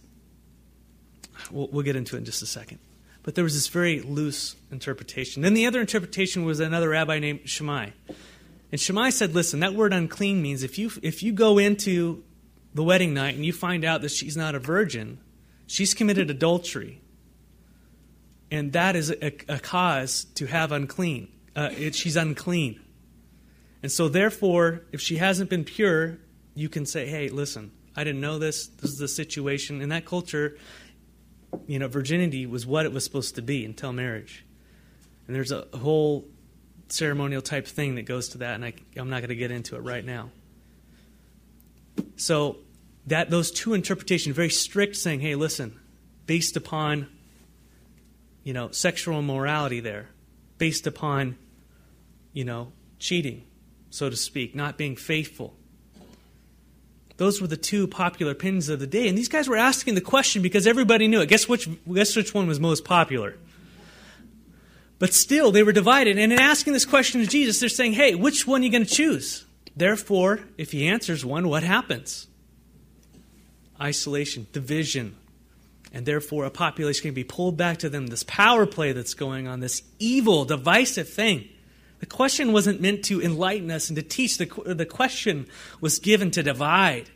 we'll, 1.51 1.67
we'll 1.67 1.83
get 1.83 1.95
into 1.95 2.15
it 2.15 2.19
in 2.19 2.25
just 2.25 2.41
a 2.41 2.45
second. 2.45 2.79
But 3.23 3.35
there 3.35 3.43
was 3.43 3.53
this 3.53 3.67
very 3.67 4.01
loose 4.01 4.55
interpretation. 4.71 5.43
Then 5.43 5.53
the 5.53 5.65
other 5.65 5.79
interpretation 5.79 6.43
was 6.43 6.59
another 6.59 6.89
rabbi 6.89 7.19
named 7.19 7.47
Shammai. 7.47 7.91
And 8.71 8.81
Shammai 8.81 9.11
said, 9.11 9.33
listen, 9.33 9.61
that 9.61 9.73
word 9.73 9.93
unclean 9.93 10.41
means 10.41 10.63
if 10.63 10.77
you, 10.77 10.91
if 11.01 11.23
you 11.23 11.31
go 11.31 11.57
into 11.57 12.23
the 12.73 12.83
wedding 12.83 13.13
night 13.13 13.35
and 13.35 13.45
you 13.45 13.53
find 13.53 13.85
out 13.85 14.01
that 14.01 14.11
she's 14.11 14.35
not 14.35 14.55
a 14.55 14.59
virgin, 14.59 15.19
she's 15.67 15.93
committed 15.93 16.29
adultery 16.29 17.01
and 18.53 18.71
that 18.73 18.95
is 18.95 19.09
a, 19.09 19.33
a 19.49 19.57
cause 19.57 20.25
to 20.35 20.45
have 20.45 20.71
unclean. 20.71 21.27
Uh, 21.55 21.71
it, 21.75 21.95
she's 21.95 22.15
unclean. 22.15 22.79
And 23.81 23.91
so, 23.91 24.07
therefore, 24.09 24.83
if 24.91 25.01
she 25.01 25.17
hasn't 25.17 25.49
been 25.49 25.63
pure, 25.63 26.19
you 26.53 26.69
can 26.69 26.85
say, 26.85 27.07
hey, 27.07 27.29
listen, 27.29 27.71
I 27.95 28.03
didn't 28.03 28.21
know 28.21 28.37
this. 28.37 28.67
This 28.67 28.91
is 28.91 28.99
the 28.99 29.07
situation. 29.07 29.81
In 29.81 29.89
that 29.89 30.05
culture, 30.05 30.55
you 31.67 31.79
know, 31.79 31.87
virginity 31.87 32.45
was 32.45 32.65
what 32.65 32.85
it 32.85 32.91
was 32.91 33.03
supposed 33.03 33.35
to 33.35 33.41
be 33.41 33.65
until 33.65 33.93
marriage. 33.93 34.45
And 35.27 35.35
there's 35.35 35.51
a 35.51 35.65
whole 35.75 36.25
ceremonial 36.89 37.41
type 37.41 37.67
thing 37.67 37.95
that 37.95 38.03
goes 38.03 38.29
to 38.29 38.39
that, 38.39 38.55
and 38.55 38.65
I, 38.65 38.73
I'm 38.97 39.09
not 39.09 39.19
going 39.19 39.29
to 39.29 39.35
get 39.35 39.51
into 39.51 39.75
it 39.75 39.79
right 39.79 40.03
now. 40.03 40.29
So, 42.15 42.57
that 43.07 43.29
those 43.29 43.51
two 43.51 43.73
interpretations, 43.73 44.35
very 44.35 44.49
strict, 44.49 44.95
saying, 44.95 45.19
hey, 45.19 45.35
listen, 45.35 45.79
based 46.25 46.55
upon 46.55 47.07
you 48.43 48.53
know, 48.53 48.69
sexual 48.71 49.19
immorality 49.19 49.79
there 49.79 50.09
based 50.57 50.85
upon, 50.85 51.37
you 52.33 52.43
know, 52.43 52.71
cheating, 52.99 53.43
so 53.89 54.09
to 54.09 54.15
speak, 54.15 54.55
not 54.55 54.77
being 54.77 54.95
faithful. 54.95 55.55
Those 57.17 57.41
were 57.41 57.47
the 57.47 57.57
two 57.57 57.87
popular 57.87 58.31
opinions 58.31 58.69
of 58.69 58.79
the 58.79 58.87
day. 58.87 59.07
And 59.07 59.17
these 59.17 59.29
guys 59.29 59.47
were 59.47 59.57
asking 59.57 59.95
the 59.95 60.01
question 60.01 60.41
because 60.41 60.65
everybody 60.65 61.07
knew 61.07 61.21
it. 61.21 61.29
Guess 61.29 61.47
which, 61.47 61.69
guess 61.91 62.15
which 62.15 62.33
one 62.33 62.47
was 62.47 62.59
most 62.59 62.83
popular? 62.83 63.37
But 64.99 65.13
still, 65.13 65.51
they 65.51 65.63
were 65.63 65.71
divided. 65.71 66.17
And 66.17 66.31
in 66.31 66.39
asking 66.39 66.73
this 66.73 66.85
question 66.85 67.21
to 67.21 67.27
Jesus, 67.27 67.59
they're 67.59 67.69
saying, 67.69 67.93
hey, 67.93 68.15
which 68.15 68.47
one 68.47 68.61
are 68.61 68.65
you 68.65 68.71
going 68.71 68.85
to 68.85 68.89
choose? 68.89 69.45
Therefore, 69.75 70.39
if 70.57 70.71
he 70.71 70.87
answers 70.87 71.25
one, 71.25 71.47
what 71.49 71.63
happens? 71.63 72.27
Isolation, 73.81 74.47
division, 74.51 75.15
and 75.91 76.05
therefore 76.05 76.45
a 76.45 76.49
population 76.51 77.03
can 77.03 77.13
be 77.13 77.23
pulled 77.23 77.57
back 77.57 77.77
to 77.79 77.89
them. 77.89 78.07
This 78.07 78.23
power 78.23 78.65
play 78.65 78.91
that's 78.91 79.13
going 79.13 79.47
on, 79.47 79.59
this 79.59 79.83
evil, 79.99 80.45
divisive 80.45 81.09
thing. 81.09 81.49
The 82.03 82.07
question 82.07 82.51
wasn't 82.51 82.81
meant 82.81 83.05
to 83.05 83.21
enlighten 83.21 83.71
us 83.71 83.87
and 83.87 83.95
to 83.95 84.01
teach, 84.01 84.37
the, 84.37 84.45
the 84.65 84.85
question 84.85 85.47
was 85.79 85.99
given 85.99 86.31
to 86.31 86.43
divide. 86.43 87.09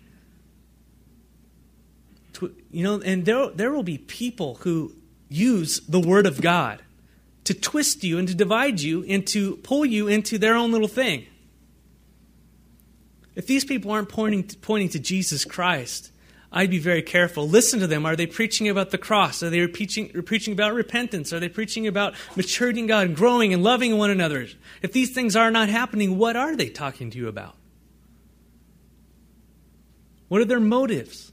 You 2.72 2.84
know, 2.86 3.02
and 3.02 3.26
there, 3.26 3.50
there 3.50 3.74
will 3.74 3.84
be 3.84 3.98
people 3.98 4.56
who 4.62 4.96
use 5.28 5.82
the 5.82 6.00
Word 6.00 6.26
of 6.26 6.40
God 6.40 6.82
to 7.44 7.54
twist 7.54 8.06
you 8.06 8.18
and 8.18 8.30
to 8.30 8.34
divide 8.34 8.80
you 8.80 9.04
and 9.10 9.28
to 9.28 9.58
pull 9.58 9.86
you 9.86 10.08
into 10.08 10.38
their 10.38 10.56
own 10.56 10.72
little 10.72 10.88
thing. 10.88 11.26
If 13.36 13.46
these 13.46 13.66
people 13.66 13.92
aren't 13.92 14.08
pointing 14.08 14.48
to, 14.48 14.58
pointing 14.58 14.88
to 14.92 15.00
Jesus 15.00 15.44
Christ, 15.44 16.14
I'd 16.52 16.70
be 16.70 16.80
very 16.80 17.02
careful. 17.02 17.48
Listen 17.48 17.80
to 17.82 17.88
them. 17.88 18.06
Are 18.06 18.16
they 18.16 18.26
preaching 18.26 18.70
about 18.70 18.92
the 18.92 18.98
cross? 18.98 19.44
Are 19.44 19.50
they 19.50 19.68
preaching, 19.68 20.10
preaching 20.24 20.54
about 20.54 20.74
repentance? 20.74 21.34
Are 21.34 21.40
they 21.40 21.50
preaching 21.50 21.88
about 21.88 22.16
maturity 22.36 22.80
in 22.80 22.88
God 22.88 23.08
and 23.08 23.16
growing 23.16 23.54
and 23.54 23.64
loving 23.64 23.98
one 23.98 24.10
another? 24.10 24.48
If 24.82 24.94
these 24.94 25.14
things 25.14 25.36
are 25.36 25.52
not 25.52 25.68
happening, 25.68 26.18
what 26.18 26.36
are 26.38 26.56
they 26.56 26.70
talking 26.70 27.10
to 27.12 27.18
you 27.18 27.28
about? 27.28 27.56
What 30.30 30.42
are 30.42 30.46
their 30.46 30.60
motives? 30.60 31.32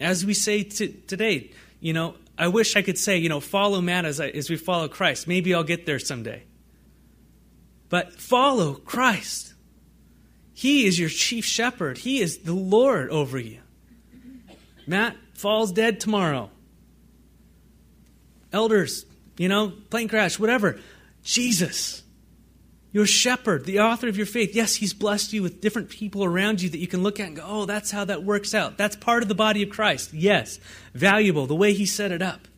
As 0.00 0.24
we 0.24 0.32
say 0.32 0.62
t- 0.62 0.92
today, 1.06 1.50
you 1.80 1.92
know, 1.92 2.14
I 2.38 2.48
wish 2.48 2.76
I 2.76 2.82
could 2.82 2.98
say, 2.98 3.18
you 3.18 3.28
know, 3.28 3.40
follow 3.40 3.80
man 3.80 4.06
as, 4.06 4.20
I, 4.20 4.28
as 4.28 4.48
we 4.48 4.56
follow 4.56 4.88
Christ. 4.88 5.26
Maybe 5.26 5.54
I'll 5.54 5.64
get 5.64 5.86
there 5.86 5.98
someday. 5.98 6.44
But 7.88 8.14
follow 8.14 8.74
Christ. 8.74 9.47
He 10.58 10.86
is 10.86 10.98
your 10.98 11.08
chief 11.08 11.44
shepherd. 11.44 11.98
He 11.98 12.20
is 12.20 12.38
the 12.38 12.52
Lord 12.52 13.10
over 13.10 13.38
you. 13.38 13.60
Matt 14.88 15.14
falls 15.34 15.70
dead 15.70 16.00
tomorrow. 16.00 16.50
Elders, 18.52 19.06
you 19.36 19.48
know, 19.48 19.68
plane 19.68 20.08
crash, 20.08 20.36
whatever. 20.36 20.80
Jesus, 21.22 22.02
your 22.90 23.06
shepherd, 23.06 23.66
the 23.66 23.78
author 23.78 24.08
of 24.08 24.16
your 24.16 24.26
faith. 24.26 24.52
Yes, 24.52 24.74
he's 24.74 24.92
blessed 24.92 25.32
you 25.32 25.44
with 25.44 25.60
different 25.60 25.90
people 25.90 26.24
around 26.24 26.60
you 26.60 26.68
that 26.70 26.78
you 26.78 26.88
can 26.88 27.04
look 27.04 27.20
at 27.20 27.28
and 27.28 27.36
go, 27.36 27.44
oh, 27.46 27.64
that's 27.64 27.92
how 27.92 28.04
that 28.06 28.24
works 28.24 28.52
out. 28.52 28.76
That's 28.76 28.96
part 28.96 29.22
of 29.22 29.28
the 29.28 29.36
body 29.36 29.62
of 29.62 29.70
Christ. 29.70 30.12
Yes, 30.12 30.58
valuable, 30.92 31.46
the 31.46 31.54
way 31.54 31.72
he 31.72 31.86
set 31.86 32.10
it 32.10 32.20
up. 32.20 32.48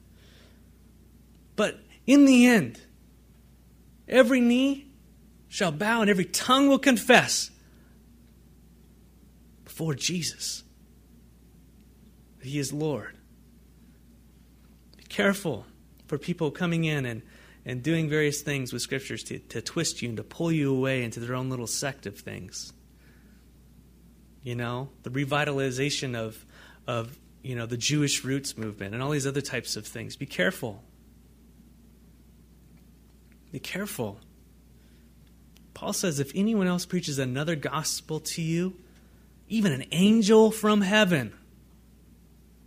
But 1.54 1.78
in 2.06 2.24
the 2.24 2.46
end, 2.46 2.80
every 4.08 4.40
knee 4.40 4.86
shall 5.48 5.70
bow 5.70 6.00
and 6.00 6.08
every 6.08 6.24
tongue 6.24 6.66
will 6.66 6.78
confess 6.78 7.50
before 9.80 9.94
Jesus. 9.94 10.62
He 12.42 12.58
is 12.58 12.70
Lord. 12.70 13.16
Be 14.98 15.04
careful 15.04 15.64
for 16.06 16.18
people 16.18 16.50
coming 16.50 16.84
in 16.84 17.06
and, 17.06 17.22
and 17.64 17.82
doing 17.82 18.10
various 18.10 18.42
things 18.42 18.74
with 18.74 18.82
scriptures 18.82 19.22
to, 19.22 19.38
to 19.38 19.62
twist 19.62 20.02
you 20.02 20.10
and 20.10 20.18
to 20.18 20.22
pull 20.22 20.52
you 20.52 20.76
away 20.76 21.02
into 21.02 21.18
their 21.18 21.34
own 21.34 21.48
little 21.48 21.66
sect 21.66 22.04
of 22.04 22.18
things. 22.18 22.74
You 24.42 24.54
know, 24.54 24.90
the 25.02 25.08
revitalization 25.08 26.14
of, 26.14 26.44
of 26.86 27.18
you 27.42 27.56
know, 27.56 27.64
the 27.64 27.78
Jewish 27.78 28.22
roots 28.22 28.58
movement 28.58 28.92
and 28.92 29.02
all 29.02 29.08
these 29.08 29.26
other 29.26 29.40
types 29.40 29.76
of 29.76 29.86
things. 29.86 30.14
Be 30.14 30.26
careful. 30.26 30.84
Be 33.50 33.60
careful. 33.60 34.20
Paul 35.72 35.94
says 35.94 36.20
if 36.20 36.32
anyone 36.34 36.66
else 36.66 36.84
preaches 36.84 37.18
another 37.18 37.56
gospel 37.56 38.20
to 38.20 38.42
you, 38.42 38.76
even 39.50 39.72
an 39.72 39.84
angel 39.92 40.50
from 40.50 40.80
heaven, 40.80 41.34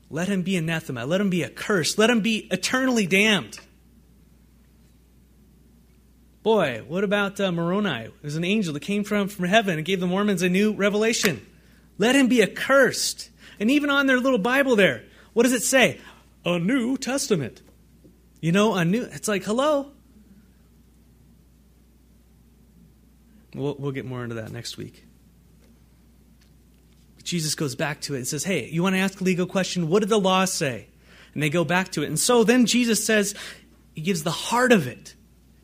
let 0.10 0.28
him 0.28 0.44
be 0.44 0.56
anathema. 0.58 1.06
Let 1.06 1.20
him 1.22 1.32
be 1.32 1.44
accursed. 1.44 1.98
Let 1.98 2.10
him 2.10 2.22
be 2.22 2.48
eternally 2.52 3.08
damned. 3.08 3.60
Boy, 6.44 6.84
what 6.88 7.04
about 7.04 7.40
uh, 7.40 7.52
Moroni? 7.52 8.10
There's 8.22 8.36
an 8.36 8.44
angel 8.44 8.74
that 8.74 8.82
came 8.82 9.06
from, 9.06 9.30
from 9.30 9.46
heaven 9.46 9.78
and 9.78 9.86
gave 9.86 10.02
the 10.02 10.08
Mormons 10.08 10.42
a 10.42 10.50
new 10.50 10.74
revelation. 10.74 11.44
Let 11.98 12.16
him 12.16 12.28
be 12.28 12.44
accursed. 12.44 13.30
And 13.60 13.72
even 13.72 13.90
on 13.90 14.08
their 14.08 14.20
little 14.20 14.38
Bible 14.40 14.76
there, 14.76 15.04
what 15.32 15.44
does 15.44 15.54
it 15.54 15.64
say? 15.64 16.02
A 16.46 16.60
New 16.60 16.98
Testament. 16.98 17.62
You 18.42 18.52
know, 18.52 18.76
a 18.76 18.84
new, 18.84 19.04
it's 19.04 19.30
like, 19.30 19.46
hello? 19.46 19.92
We'll, 23.56 23.76
we'll 23.80 23.92
get 23.94 24.06
more 24.06 24.24
into 24.24 24.36
that 24.36 24.52
next 24.52 24.78
week. 24.78 25.06
Jesus 27.34 27.56
goes 27.56 27.74
back 27.74 28.00
to 28.02 28.14
it 28.14 28.18
and 28.18 28.28
says, 28.28 28.44
Hey, 28.44 28.70
you 28.70 28.84
want 28.84 28.94
to 28.94 29.00
ask 29.00 29.20
a 29.20 29.24
legal 29.24 29.48
question? 29.48 29.90
What 29.90 30.02
did 30.02 30.10
the 30.10 30.20
law 30.20 30.46
say? 30.46 30.86
And 31.34 31.42
they 31.42 31.50
go 31.50 31.64
back 31.64 31.90
to 31.94 32.04
it. 32.04 32.06
And 32.06 32.20
so 32.20 32.44
then 32.44 32.68
Jesus 32.68 33.04
says, 33.04 33.34
He 33.96 34.02
gives 34.02 34.22
the 34.22 34.30
heart 34.30 34.72
of 34.72 34.86
it. 34.86 35.16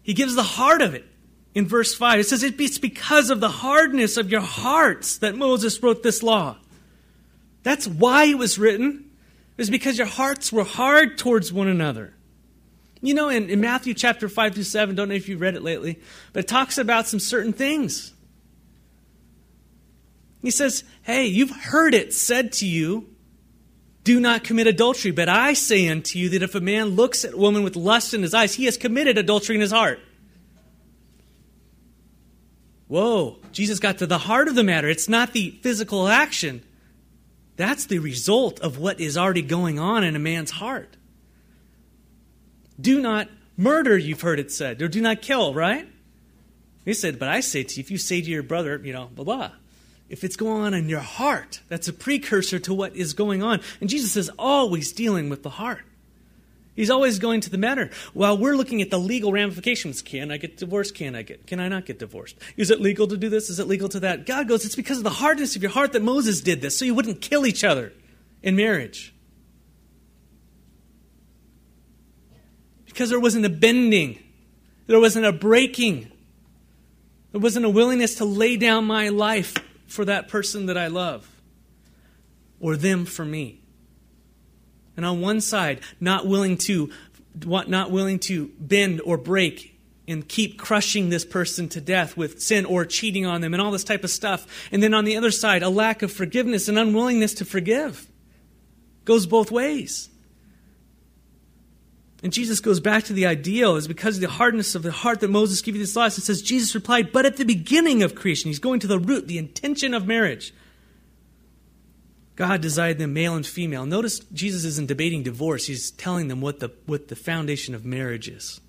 He 0.02 0.16
gives 0.16 0.34
the 0.34 0.42
heart 0.42 0.82
of 0.82 0.96
it 0.96 1.06
in 1.54 1.68
verse 1.68 1.94
5. 1.94 2.22
It 2.22 2.24
says, 2.24 2.42
It's 2.42 2.80
because 2.80 3.30
of 3.30 3.40
the 3.40 3.50
hardness 3.50 4.18
of 4.18 4.32
your 4.32 4.42
hearts 4.42 5.20
that 5.20 5.36
Moses 5.36 5.84
wrote 5.84 6.02
this 6.02 6.24
law. 6.24 6.58
That's 7.62 7.88
why 7.88 8.24
it 8.24 8.40
was 8.40 8.58
written. 8.58 9.12
It 9.56 9.62
was 9.62 9.70
because 9.70 10.00
your 10.00 10.08
hearts 10.08 10.52
were 10.52 10.64
hard 10.64 11.20
towards 11.20 11.54
one 11.54 11.68
another. 11.68 12.16
You 13.00 13.14
know, 13.14 13.30
in, 13.30 13.48
in 13.52 13.62
Matthew 13.62 13.94
chapter 13.94 14.28
5 14.28 14.56
through 14.56 14.64
7, 14.64 14.96
don't 14.96 15.10
know 15.10 15.14
if 15.14 15.30
you've 15.30 15.40
read 15.40 15.54
it 15.54 15.62
lately, 15.62 16.00
but 16.34 16.46
it 16.46 16.48
talks 16.48 16.80
about 16.80 17.06
some 17.06 17.20
certain 17.20 17.54
things. 17.54 18.12
He 20.42 20.52
says, 20.52 20.84
Hey, 21.02 21.26
you've 21.26 21.52
heard 21.52 21.94
it 21.94 22.14
said 22.14 22.52
to 22.54 22.66
you, 22.66 23.08
do 24.04 24.20
not 24.20 24.44
commit 24.44 24.68
adultery. 24.68 25.12
But 25.12 25.30
I 25.30 25.54
say 25.54 25.88
unto 25.88 26.18
you 26.18 26.30
that 26.30 26.42
if 26.42 26.56
a 26.56 26.62
man 26.62 26.90
looks 26.90 27.26
at 27.26 27.34
a 27.34 27.38
woman 27.38 27.64
with 27.64 27.76
lust 27.76 28.14
in 28.14 28.22
his 28.22 28.34
eyes, 28.34 28.56
he 28.56 28.66
has 28.66 28.78
committed 28.78 29.18
adultery 29.18 29.56
in 29.56 29.62
his 29.62 29.72
heart. 29.72 30.00
Whoa, 32.88 33.38
Jesus 33.52 33.80
got 33.80 34.00
to 34.00 34.08
the 34.08 34.18
heart 34.18 34.48
of 34.48 34.56
the 34.56 34.64
matter. 34.64 34.90
It's 34.90 35.08
not 35.08 35.34
the 35.34 35.52
physical 35.62 36.08
action, 36.08 36.64
that's 37.56 37.86
the 37.86 38.00
result 38.00 38.62
of 38.62 38.80
what 38.80 39.00
is 39.00 39.18
already 39.18 39.42
going 39.42 39.78
on 39.80 40.04
in 40.04 40.16
a 40.16 40.20
man's 40.20 40.50
heart. 40.50 40.96
Do 42.80 43.02
not 43.02 43.28
murder, 43.58 43.98
you've 43.98 44.22
heard 44.22 44.40
it 44.40 44.50
said, 44.52 44.82
or 44.82 44.88
do 44.88 45.02
not 45.02 45.22
kill, 45.22 45.54
right? 45.54 45.88
He 46.86 46.94
said, 46.94 47.20
But 47.20 47.28
I 47.28 47.42
say 47.42 47.64
to 47.64 47.76
you, 47.76 47.82
if 47.82 47.92
you 47.92 47.98
say 47.98 48.22
to 48.22 48.28
your 48.28 48.42
brother, 48.42 48.82
you 48.84 48.94
know, 48.94 49.10
blah, 49.14 49.26
blah, 49.26 49.52
if 50.10 50.24
it's 50.24 50.36
going 50.36 50.64
on 50.64 50.74
in 50.74 50.90
your 50.90 51.00
heart, 51.00 51.62
that's 51.70 51.88
a 51.88 51.94
precursor 51.94 52.60
to 52.60 52.74
what 52.74 52.96
is 52.96 53.14
going 53.14 53.44
on. 53.44 53.62
And 53.80 53.90
Jesus 53.90 54.16
is 54.16 54.30
always 54.40 54.92
dealing 54.92 55.30
with 55.30 55.44
the 55.44 55.52
heart. 55.52 55.86
He's 56.76 56.90
always 56.90 57.20
going 57.20 57.42
to 57.42 57.50
the 57.50 57.58
matter. 57.58 57.90
While 58.14 58.38
we're 58.38 58.56
looking 58.56 58.82
at 58.82 58.90
the 58.90 58.98
legal 58.98 59.34
ramifications, 59.34 60.02
can 60.02 60.32
I 60.32 60.38
get 60.38 60.58
divorced? 60.58 60.96
Can 60.96 61.14
I 61.14 61.24
get 61.24 61.46
can 61.46 61.60
I 61.60 61.68
not 61.68 61.86
get 61.86 62.00
divorced? 62.00 62.38
Is 62.56 62.72
it 62.72 62.80
legal 62.80 63.06
to 63.08 63.18
do 63.18 63.28
this? 63.28 63.50
Is 63.50 63.60
it 63.60 63.68
legal 63.68 63.90
to 63.90 64.00
that? 64.00 64.26
God 64.26 64.48
goes, 64.48 64.66
it's 64.66 64.78
because 64.78 64.98
of 64.98 65.04
the 65.04 65.10
hardness 65.10 65.56
of 65.56 65.62
your 65.62 65.72
heart 65.72 65.92
that 65.92 66.02
Moses 66.02 66.42
did 66.42 66.62
this, 66.62 66.78
so 66.78 66.86
you 66.86 66.96
wouldn't 66.96 67.22
kill 67.22 67.46
each 67.46 67.64
other 67.64 67.92
in 68.42 68.56
marriage. 68.56 69.14
Because 72.86 73.10
there 73.10 73.20
wasn't 73.20 73.46
a 73.46 73.50
bending, 73.50 74.18
there 74.88 75.00
wasn't 75.00 75.26
a 75.26 75.34
breaking, 75.34 76.10
there 77.34 77.42
wasn't 77.42 77.66
a 77.66 77.70
willingness 77.70 78.16
to 78.16 78.26
lay 78.26 78.56
down 78.56 78.86
my 78.86 79.10
life 79.10 79.54
for 79.90 80.06
that 80.06 80.28
person 80.28 80.68
that 80.68 80.78
I 80.78 80.88
love 80.88 81.30
or 82.60 82.76
them 82.76 83.06
for 83.06 83.26
me. 83.26 83.62
And 84.96 85.06
on 85.06 85.22
one 85.22 85.42
side, 85.42 85.82
not 86.00 86.28
willing 86.28 86.58
to 86.58 86.92
not 87.46 87.92
willing 87.92 88.20
to 88.20 88.52
bend 88.60 89.02
or 89.06 89.18
break 89.18 89.80
and 90.08 90.28
keep 90.28 90.58
crushing 90.58 91.10
this 91.10 91.24
person 91.24 91.70
to 91.70 91.80
death 91.80 92.18
with 92.18 92.42
sin 92.42 92.66
or 92.66 92.84
cheating 92.84 93.26
on 93.26 93.42
them 93.42 93.54
and 93.54 93.62
all 93.62 93.72
this 93.72 93.84
type 93.84 94.04
of 94.04 94.10
stuff. 94.10 94.68
And 94.72 94.82
then 94.82 94.94
on 94.94 95.06
the 95.06 95.16
other 95.16 95.32
side, 95.32 95.62
a 95.62 95.70
lack 95.70 96.02
of 96.02 96.12
forgiveness 96.12 96.68
and 96.68 96.78
unwillingness 96.78 97.36
to 97.36 97.46
forgive. 97.46 98.08
Goes 99.06 99.26
both 99.26 99.52
ways. 99.52 100.10
And 102.22 102.34
Jesus 102.34 102.60
goes 102.60 102.80
back 102.80 103.06
to 103.06 103.14
the 103.14 103.26
ideal 103.26 103.78
is 103.78 103.88
because 103.88 104.16
of 104.16 104.22
the 104.22 104.30
hardness 104.30 104.76
of 104.76 104.84
the 104.84 104.92
heart 104.92 105.22
that 105.22 105.30
Moses 105.30 105.62
gave 105.62 105.76
you 105.76 105.82
this 105.82 105.96
law. 105.96 106.06
It 106.06 106.12
says, 106.12 106.42
Jesus 106.42 106.76
replied, 106.76 107.14
but 107.14 107.26
at 107.26 107.38
the 107.38 107.46
beginning 107.46 108.04
of 108.04 108.14
creation, 108.14 108.50
he's 108.50 108.60
going 108.60 108.82
to 108.82 108.88
the 108.88 109.00
root, 109.00 109.28
the 109.28 109.38
intention 109.38 109.94
of 109.94 110.06
marriage. 110.06 110.54
God 112.36 112.62
designed 112.62 113.00
them 113.00 113.14
male 113.14 113.36
and 113.36 113.46
female. 113.46 113.86
Notice 113.86 114.20
Jesus 114.20 114.66
isn't 114.66 114.88
debating 114.88 115.24
divorce. 115.24 115.68
He's 115.68 115.92
telling 115.92 116.28
them 116.28 116.42
what 116.42 116.60
the, 116.60 116.72
what 116.86 117.08
the 117.08 117.16
foundation 117.16 117.74
of 117.74 117.86
marriage 117.86 118.28
is. 118.28 118.60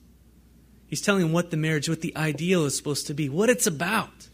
He's 0.86 1.00
telling 1.00 1.22
them 1.22 1.32
what 1.32 1.50
the 1.50 1.56
marriage, 1.56 1.88
what 1.88 2.00
the 2.00 2.16
ideal 2.16 2.64
is 2.64 2.76
supposed 2.76 3.06
to 3.08 3.14
be, 3.14 3.28
what 3.28 3.48
it's 3.48 3.66
about. 3.66 4.28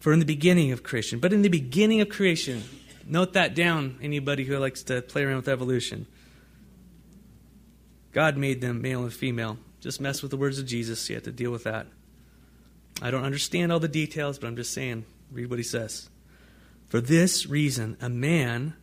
For 0.00 0.12
in 0.12 0.18
the 0.18 0.24
beginning 0.24 0.72
of 0.72 0.82
creation, 0.82 1.20
but 1.20 1.32
in 1.32 1.42
the 1.42 1.48
beginning 1.48 2.00
of 2.00 2.08
creation, 2.08 2.64
Note 3.10 3.32
that 3.32 3.56
down, 3.56 3.98
anybody 4.00 4.44
who 4.44 4.56
likes 4.56 4.84
to 4.84 5.02
play 5.02 5.24
around 5.24 5.36
with 5.36 5.48
evolution. 5.48 6.06
God 8.12 8.36
made 8.36 8.60
them 8.60 8.80
male 8.80 9.02
and 9.02 9.12
female. 9.12 9.58
Just 9.80 10.00
mess 10.00 10.22
with 10.22 10.30
the 10.30 10.36
words 10.36 10.60
of 10.60 10.66
Jesus, 10.66 11.08
you 11.08 11.16
have 11.16 11.24
to 11.24 11.32
deal 11.32 11.50
with 11.50 11.64
that. 11.64 11.88
I 13.02 13.10
don't 13.10 13.24
understand 13.24 13.72
all 13.72 13.80
the 13.80 13.88
details, 13.88 14.38
but 14.38 14.46
I'm 14.46 14.54
just 14.54 14.72
saying, 14.72 15.06
read 15.32 15.50
what 15.50 15.58
he 15.58 15.64
says. 15.64 16.08
For 16.86 17.00
this 17.00 17.46
reason, 17.46 17.96
a 18.00 18.08
man 18.08 18.74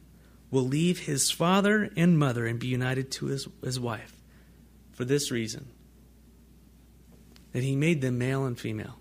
will 0.51 0.63
leave 0.63 0.99
his 0.99 1.31
father 1.31 1.89
and 1.95 2.19
mother 2.19 2.45
and 2.45 2.59
be 2.59 2.67
united 2.67 3.11
to 3.11 3.27
his, 3.27 3.47
his 3.63 3.79
wife. 3.79 4.21
For 4.91 5.05
this 5.05 5.31
reason, 5.31 5.69
that 7.53 7.63
he 7.63 7.77
made 7.77 8.01
them 8.01 8.17
male 8.17 8.43
and 8.43 8.59
female. 8.59 8.95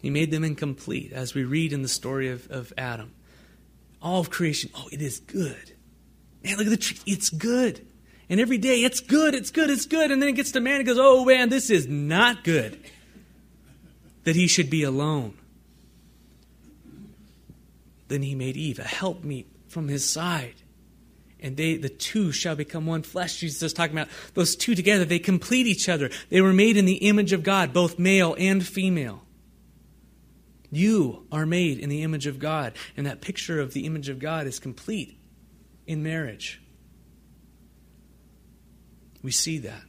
He 0.00 0.10
made 0.10 0.30
them 0.30 0.44
incomplete, 0.44 1.12
as 1.12 1.34
we 1.34 1.42
read 1.42 1.72
in 1.72 1.82
the 1.82 1.88
story 1.88 2.30
of, 2.30 2.48
of 2.52 2.72
Adam. 2.78 3.12
All 4.02 4.20
of 4.20 4.30
creation, 4.30 4.70
oh, 4.74 4.88
it 4.92 5.02
is 5.02 5.20
good. 5.20 5.72
Man, 6.44 6.56
look 6.58 6.66
at 6.66 6.70
the 6.70 6.76
tree. 6.76 6.98
It's 7.06 7.30
good. 7.30 7.86
And 8.28 8.40
every 8.40 8.58
day, 8.58 8.82
it's 8.82 9.00
good, 9.00 9.34
it's 9.34 9.50
good, 9.50 9.70
it's 9.70 9.86
good. 9.86 10.10
And 10.10 10.20
then 10.20 10.28
it 10.28 10.32
gets 10.32 10.52
to 10.52 10.60
man 10.60 10.76
and 10.76 10.86
goes, 10.86 10.98
oh, 10.98 11.24
man, 11.24 11.48
this 11.48 11.70
is 11.70 11.86
not 11.86 12.44
good. 12.44 12.78
That 14.24 14.36
he 14.36 14.46
should 14.46 14.68
be 14.68 14.82
alone. 14.82 15.38
Then 18.08 18.22
he 18.22 18.34
made 18.34 18.56
Eve, 18.56 18.78
a 18.78 18.84
helpmeet 18.84 19.46
from 19.68 19.88
his 19.88 20.08
side. 20.08 20.54
And 21.38 21.56
they, 21.56 21.76
the 21.76 21.88
two 21.88 22.32
shall 22.32 22.56
become 22.56 22.86
one 22.86 23.02
flesh. 23.02 23.40
Jesus 23.40 23.62
is 23.62 23.72
talking 23.72 23.96
about 23.96 24.08
those 24.34 24.56
two 24.56 24.74
together. 24.74 25.04
They 25.04 25.18
complete 25.18 25.66
each 25.66 25.88
other. 25.88 26.10
They 26.28 26.40
were 26.40 26.52
made 26.52 26.76
in 26.76 26.86
the 26.86 26.94
image 26.94 27.32
of 27.32 27.42
God, 27.42 27.72
both 27.72 27.98
male 27.98 28.34
and 28.38 28.66
female. 28.66 29.25
You 30.70 31.26
are 31.30 31.46
made 31.46 31.78
in 31.78 31.88
the 31.88 32.02
image 32.02 32.26
of 32.26 32.38
God, 32.38 32.74
and 32.96 33.06
that 33.06 33.20
picture 33.20 33.60
of 33.60 33.72
the 33.72 33.86
image 33.86 34.08
of 34.08 34.18
God 34.18 34.46
is 34.46 34.58
complete 34.58 35.18
in 35.86 36.02
marriage. 36.02 36.60
We 39.22 39.30
see 39.30 39.58
that. 39.58 39.82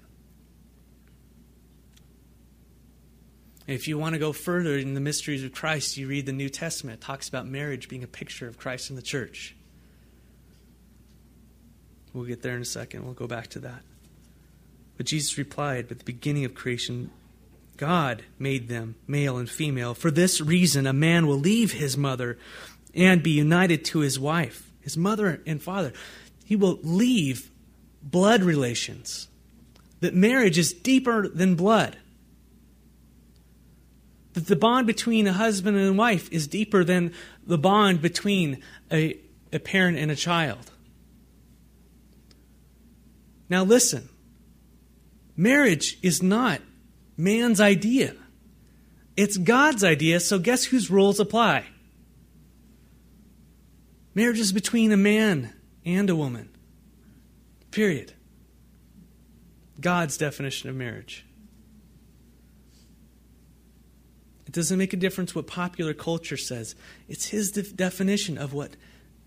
If 3.68 3.88
you 3.88 3.98
want 3.98 4.14
to 4.14 4.20
go 4.20 4.32
further 4.32 4.78
in 4.78 4.94
the 4.94 5.02
mysteries 5.02 5.44
of 5.44 5.52
Christ, 5.52 5.98
you 5.98 6.08
read 6.08 6.26
the 6.26 6.32
New 6.32 6.48
Testament. 6.48 7.02
It 7.02 7.06
talks 7.06 7.28
about 7.28 7.46
marriage 7.46 7.90
being 7.90 8.04
a 8.04 8.08
picture 8.08 8.48
of 8.48 8.58
Christ 8.58 8.90
and 8.90 8.98
the 8.98 9.04
church. 9.04 9.56
We'll 12.14 12.24
get 12.24 12.42
there 12.42 12.56
in 12.56 12.62
a 12.62 12.66
second. 12.66 13.04
We'll 13.04 13.14
go 13.14 13.28
back 13.28 13.48
to 13.48 13.60
that. 13.60 13.82
But 14.96 15.06
Jesus 15.06 15.38
replied 15.38 15.92
at 15.92 16.00
the 16.00 16.06
beginning 16.06 16.46
of 16.46 16.56
creation, 16.56 17.12
God 17.78 18.24
made 18.40 18.68
them 18.68 18.96
male 19.08 19.38
and 19.38 19.50
female. 19.50 19.94
For 19.94 20.12
this 20.12 20.42
reason, 20.42 20.88
a 20.88 20.94
man 20.94 21.28
will 21.28 21.38
leave 21.38 21.74
his 21.74 21.96
mother 21.96 22.38
and 22.94 23.22
be 23.22 23.32
united 23.32 23.86
to 23.86 24.00
his 24.00 24.20
wife, 24.20 24.72
his 24.82 24.98
mother 24.98 25.42
and 25.46 25.62
father. 25.62 25.94
He 26.44 26.56
will 26.56 26.80
leave 26.82 27.52
blood 28.02 28.44
relations. 28.44 29.28
That 30.00 30.14
marriage 30.14 30.58
is 30.58 30.74
deeper 30.74 31.28
than 31.28 31.56
blood. 31.56 31.98
That 34.34 34.48
the 34.48 34.56
bond 34.56 34.88
between 34.88 35.28
a 35.28 35.34
husband 35.34 35.78
and 35.78 35.98
wife 35.98 36.32
is 36.32 36.48
deeper 36.48 36.84
than 36.84 37.14
the 37.46 37.58
bond 37.58 38.02
between 38.02 38.62
a, 38.92 39.20
a 39.54 39.60
parent 39.60 39.98
and 39.98 40.12
a 40.12 40.16
child. 40.16 40.72
Now, 43.50 43.64
listen 43.64 44.10
marriage 45.38 46.00
is 46.02 46.24
not 46.24 46.62
man's 47.18 47.60
idea. 47.60 48.16
It's 49.16 49.38
God's 49.38 49.84
idea, 49.84 50.20
so 50.20 50.38
guess 50.38 50.66
whose 50.66 50.92
rules 50.92 51.20
apply? 51.20 51.66
Marriage 54.14 54.40
is 54.40 54.52
between 54.54 54.92
a 54.92 54.98
man 54.98 55.54
and 55.86 56.10
a 56.10 56.16
woman. 56.16 56.50
Period. 57.72 58.14
God's 59.80 60.18
definition 60.18 60.70
of 60.70 60.76
marriage. 60.76 61.26
It 64.46 64.54
doesn't 64.54 64.78
make 64.78 64.94
a 64.94 64.98
difference 64.98 65.36
what 65.36 65.46
popular 65.46 65.94
culture 65.94 66.38
says. 66.38 66.76
It's 67.08 67.28
his 67.28 67.52
de- 67.52 67.64
definition 67.64 68.38
of 68.38 68.54
what, 68.54 68.72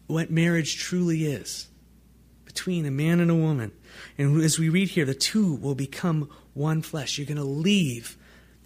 what 0.07 0.31
marriage 0.31 0.79
truly 0.79 1.27
is 1.27 1.69
between 2.53 2.85
a 2.85 2.91
man 2.91 3.21
and 3.21 3.31
a 3.31 3.35
woman. 3.35 3.71
And 4.19 4.43
as 4.43 4.59
we 4.59 4.69
read 4.69 4.89
here, 4.89 5.05
the 5.05 5.15
two 5.15 5.55
will 5.55 5.77
become 5.77 6.29
one 6.53 6.83
flesh. 6.83 7.17
You're 7.17 7.29
going 7.29 7.37
to 7.37 7.45
leave 7.45 8.17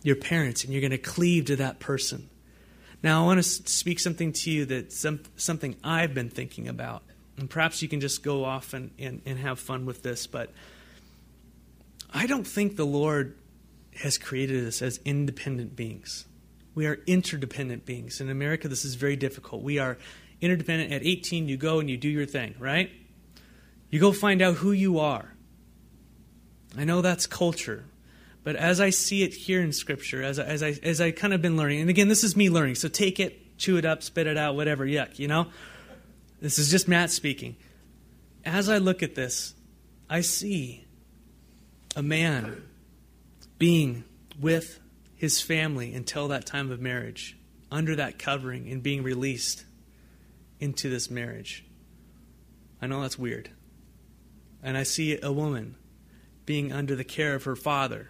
your 0.02 0.16
parents 0.16 0.64
and 0.64 0.72
you're 0.72 0.80
going 0.80 0.90
to 0.90 0.98
cleave 0.98 1.44
to 1.46 1.56
that 1.56 1.80
person. 1.80 2.30
Now, 3.02 3.22
I 3.22 3.26
want 3.26 3.42
to 3.42 3.42
speak 3.42 4.00
something 4.00 4.32
to 4.32 4.50
you 4.50 4.64
that's 4.64 4.98
some, 4.98 5.20
something 5.36 5.76
I've 5.84 6.14
been 6.14 6.30
thinking 6.30 6.66
about. 6.66 7.02
And 7.36 7.50
perhaps 7.50 7.82
you 7.82 7.88
can 7.88 8.00
just 8.00 8.22
go 8.22 8.42
off 8.42 8.72
and, 8.72 8.90
and, 8.98 9.20
and 9.26 9.38
have 9.38 9.58
fun 9.58 9.84
with 9.84 10.02
this, 10.02 10.26
but 10.26 10.50
I 12.10 12.26
don't 12.26 12.46
think 12.46 12.76
the 12.76 12.86
Lord 12.86 13.36
has 13.96 14.16
created 14.16 14.66
us 14.66 14.80
as 14.80 14.98
independent 15.04 15.76
beings. 15.76 16.24
We 16.74 16.86
are 16.86 16.98
interdependent 17.06 17.84
beings. 17.84 18.20
In 18.22 18.30
America, 18.30 18.68
this 18.68 18.86
is 18.86 18.94
very 18.94 19.16
difficult. 19.16 19.62
We 19.62 19.78
are 19.78 19.98
interdependent. 20.40 20.90
At 20.90 21.04
18, 21.04 21.48
you 21.48 21.58
go 21.58 21.80
and 21.80 21.90
you 21.90 21.98
do 21.98 22.08
your 22.08 22.24
thing, 22.24 22.54
right? 22.58 22.90
You 23.94 24.00
go 24.00 24.10
find 24.10 24.42
out 24.42 24.56
who 24.56 24.72
you 24.72 24.98
are. 24.98 25.32
I 26.76 26.82
know 26.82 27.00
that's 27.00 27.28
culture. 27.28 27.84
But 28.42 28.56
as 28.56 28.80
I 28.80 28.90
see 28.90 29.22
it 29.22 29.32
here 29.32 29.60
in 29.60 29.72
Scripture, 29.72 30.20
as 30.20 30.40
I, 30.40 30.44
as 30.46 30.64
I, 30.64 30.76
as 30.82 31.00
I 31.00 31.12
kind 31.12 31.32
of 31.32 31.40
been 31.40 31.56
learning, 31.56 31.80
and 31.80 31.88
again, 31.88 32.08
this 32.08 32.24
is 32.24 32.34
me 32.34 32.50
learning, 32.50 32.74
so 32.74 32.88
take 32.88 33.20
it, 33.20 33.56
chew 33.56 33.76
it 33.76 33.84
up, 33.84 34.02
spit 34.02 34.26
it 34.26 34.36
out, 34.36 34.56
whatever, 34.56 34.84
yuck, 34.84 35.20
you 35.20 35.28
know? 35.28 35.46
This 36.40 36.58
is 36.58 36.72
just 36.72 36.88
Matt 36.88 37.12
speaking. 37.12 37.54
As 38.44 38.68
I 38.68 38.78
look 38.78 39.04
at 39.04 39.14
this, 39.14 39.54
I 40.10 40.22
see 40.22 40.84
a 41.94 42.02
man 42.02 42.64
being 43.58 44.02
with 44.40 44.80
his 45.14 45.40
family 45.40 45.94
until 45.94 46.26
that 46.26 46.46
time 46.46 46.72
of 46.72 46.80
marriage, 46.80 47.36
under 47.70 47.94
that 47.94 48.18
covering, 48.18 48.68
and 48.72 48.82
being 48.82 49.04
released 49.04 49.64
into 50.58 50.90
this 50.90 51.12
marriage. 51.12 51.64
I 52.82 52.88
know 52.88 53.00
that's 53.00 53.16
weird. 53.16 53.50
And 54.64 54.76
I 54.78 54.82
see 54.82 55.20
a 55.20 55.30
woman 55.30 55.76
being 56.46 56.72
under 56.72 56.96
the 56.96 57.04
care 57.04 57.34
of 57.34 57.44
her 57.44 57.54
father 57.54 58.08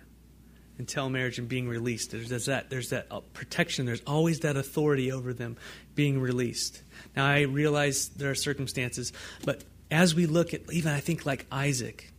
until 0.78 1.08
marriage 1.08 1.38
and 1.38 1.48
being 1.48 1.68
released. 1.68 2.12
There's, 2.12 2.28
there's 2.28 2.46
that 2.46 2.70
there's 2.70 2.90
that 2.90 3.08
uh, 3.10 3.20
protection. 3.32 3.86
There's 3.86 4.02
always 4.06 4.40
that 4.40 4.56
authority 4.56 5.12
over 5.12 5.32
them 5.32 5.56
being 5.94 6.20
released. 6.20 6.82
Now 7.16 7.26
I 7.26 7.42
realize 7.42 8.08
there 8.08 8.30
are 8.30 8.36
circumstances, 8.36 9.12
but 9.44 9.64
as 9.90 10.14
we 10.14 10.26
look 10.26 10.54
at 10.54 10.72
even 10.72 10.92
I 10.92 11.00
think 11.00 11.26
like 11.26 11.46
Isaac, 11.50 12.12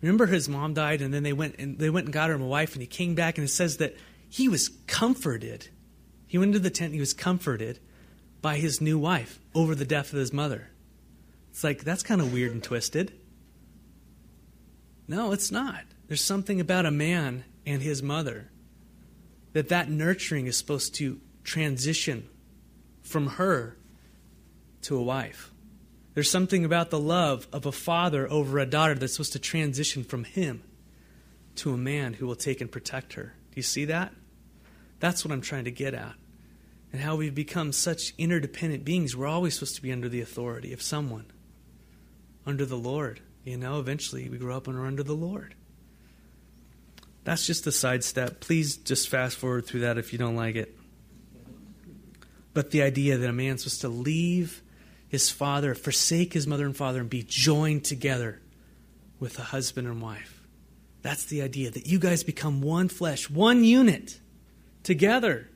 remember 0.00 0.26
his 0.26 0.48
mom 0.48 0.74
died, 0.74 1.00
and 1.02 1.12
then 1.12 1.22
they 1.22 1.32
went 1.32 1.56
and 1.58 1.78
they 1.78 1.90
went 1.90 2.06
and 2.06 2.14
got 2.14 2.30
him 2.30 2.42
a 2.42 2.46
wife, 2.46 2.72
and 2.72 2.82
he 2.82 2.86
came 2.86 3.14
back, 3.14 3.38
and 3.38 3.46
it 3.46 3.50
says 3.50 3.76
that 3.76 3.94
he 4.28 4.48
was 4.48 4.70
comforted. 4.86 5.68
He 6.26 6.38
went 6.38 6.50
into 6.50 6.58
the 6.58 6.70
tent. 6.70 6.92
He 6.92 7.00
was 7.00 7.14
comforted 7.14 7.78
by 8.42 8.56
his 8.56 8.80
new 8.80 8.98
wife 8.98 9.38
over 9.54 9.74
the 9.74 9.84
death 9.84 10.12
of 10.12 10.18
his 10.18 10.32
mother. 10.32 10.70
It's 11.50 11.62
like 11.64 11.84
that's 11.84 12.02
kind 12.02 12.20
of 12.20 12.32
weird 12.32 12.52
and 12.52 12.62
twisted. 12.62 13.12
No, 15.08 15.32
it's 15.32 15.50
not. 15.50 15.84
There's 16.08 16.22
something 16.22 16.60
about 16.60 16.86
a 16.86 16.90
man 16.90 17.44
and 17.64 17.82
his 17.82 18.02
mother 18.02 18.50
that 19.52 19.68
that 19.68 19.90
nurturing 19.90 20.46
is 20.46 20.56
supposed 20.56 20.94
to 20.96 21.20
transition 21.44 22.28
from 23.02 23.26
her 23.28 23.76
to 24.82 24.96
a 24.96 25.02
wife. 25.02 25.52
There's 26.14 26.30
something 26.30 26.64
about 26.64 26.90
the 26.90 26.98
love 26.98 27.46
of 27.52 27.66
a 27.66 27.72
father 27.72 28.30
over 28.30 28.58
a 28.58 28.66
daughter 28.66 28.94
that's 28.94 29.14
supposed 29.14 29.32
to 29.32 29.38
transition 29.38 30.02
from 30.02 30.24
him 30.24 30.62
to 31.56 31.72
a 31.72 31.76
man 31.76 32.14
who 32.14 32.26
will 32.26 32.36
take 32.36 32.60
and 32.60 32.70
protect 32.70 33.14
her. 33.14 33.34
Do 33.50 33.56
you 33.56 33.62
see 33.62 33.86
that? 33.86 34.12
That's 35.00 35.24
what 35.24 35.32
I'm 35.32 35.40
trying 35.40 35.64
to 35.64 35.70
get 35.70 35.94
at. 35.94 36.14
And 36.92 37.00
how 37.00 37.16
we've 37.16 37.34
become 37.34 37.72
such 37.72 38.14
interdependent 38.16 38.84
beings. 38.84 39.16
We're 39.16 39.26
always 39.26 39.54
supposed 39.54 39.76
to 39.76 39.82
be 39.82 39.92
under 39.92 40.08
the 40.08 40.20
authority 40.20 40.72
of 40.72 40.80
someone, 40.80 41.26
under 42.46 42.64
the 42.64 42.76
Lord. 42.76 43.20
You 43.46 43.56
know, 43.56 43.78
eventually 43.78 44.28
we 44.28 44.38
grow 44.38 44.56
up 44.56 44.66
and 44.66 44.76
we're 44.76 44.86
under 44.86 45.04
the 45.04 45.14
Lord. 45.14 45.54
That's 47.22 47.46
just 47.46 47.64
a 47.68 47.72
sidestep. 47.72 48.40
Please 48.40 48.76
just 48.76 49.08
fast 49.08 49.36
forward 49.36 49.66
through 49.66 49.80
that 49.80 49.98
if 49.98 50.12
you 50.12 50.18
don't 50.18 50.34
like 50.34 50.56
it. 50.56 50.76
But 52.52 52.72
the 52.72 52.82
idea 52.82 53.16
that 53.16 53.30
a 53.30 53.32
man's 53.32 53.62
supposed 53.62 53.82
to 53.82 53.88
leave 53.88 54.62
his 55.08 55.30
father, 55.30 55.76
forsake 55.76 56.32
his 56.32 56.48
mother 56.48 56.66
and 56.66 56.76
father, 56.76 57.00
and 57.00 57.08
be 57.08 57.22
joined 57.22 57.84
together 57.84 58.42
with 59.20 59.38
a 59.38 59.42
husband 59.42 59.86
and 59.86 60.02
wife. 60.02 60.42
That's 61.02 61.26
the 61.26 61.42
idea 61.42 61.70
that 61.70 61.86
you 61.86 62.00
guys 62.00 62.24
become 62.24 62.60
one 62.60 62.88
flesh, 62.88 63.30
one 63.30 63.62
unit 63.62 64.18
together. 64.82 65.48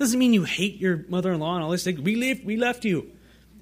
Doesn't 0.00 0.18
mean 0.18 0.34
you 0.34 0.42
hate 0.42 0.80
your 0.80 1.04
mother 1.08 1.32
in 1.32 1.38
law 1.38 1.54
and 1.54 1.62
all 1.62 1.70
this. 1.70 1.86
Like, 1.86 1.98
we, 1.98 2.16
left, 2.16 2.44
we 2.44 2.56
left 2.56 2.84
you. 2.84 3.12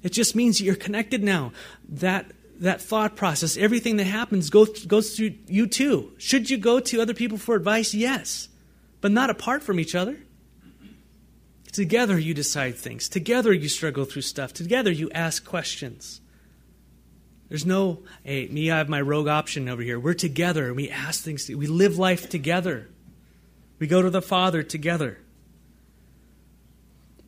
It 0.01 0.13
just 0.13 0.35
means 0.35 0.59
you're 0.59 0.75
connected 0.75 1.23
now. 1.23 1.51
That 1.89 2.31
that 2.61 2.81
thought 2.81 3.15
process, 3.15 3.57
everything 3.57 3.97
that 3.97 4.05
happens 4.05 4.49
goes, 4.49 4.85
goes 4.85 5.15
through 5.15 5.35
you 5.47 5.67
too. 5.67 6.13
Should 6.17 6.49
you 6.49 6.57
go 6.57 6.79
to 6.79 7.01
other 7.01 7.13
people 7.13 7.37
for 7.37 7.55
advice? 7.55 7.93
Yes, 7.93 8.49
but 9.01 9.11
not 9.11 9.29
apart 9.29 9.63
from 9.63 9.79
each 9.79 9.95
other. 9.95 10.17
Together 11.71 12.17
you 12.17 12.33
decide 12.33 12.75
things. 12.75 13.07
Together 13.07 13.53
you 13.53 13.69
struggle 13.69 14.05
through 14.05 14.23
stuff. 14.23 14.53
Together 14.53 14.91
you 14.91 15.11
ask 15.11 15.45
questions. 15.45 16.21
There's 17.49 17.65
no, 17.65 18.03
hey, 18.23 18.47
me, 18.47 18.71
I 18.71 18.77
have 18.77 18.89
my 18.89 18.99
rogue 18.99 19.27
option 19.27 19.69
over 19.69 19.81
here. 19.81 19.99
We're 19.99 20.13
together 20.13 20.67
and 20.67 20.75
we 20.75 20.89
ask 20.89 21.23
things. 21.23 21.47
We 21.47 21.67
live 21.67 21.97
life 21.97 22.29
together. 22.29 22.89
We 23.79 23.87
go 23.87 24.01
to 24.01 24.09
the 24.09 24.21
Father 24.21 24.63
together. 24.63 25.19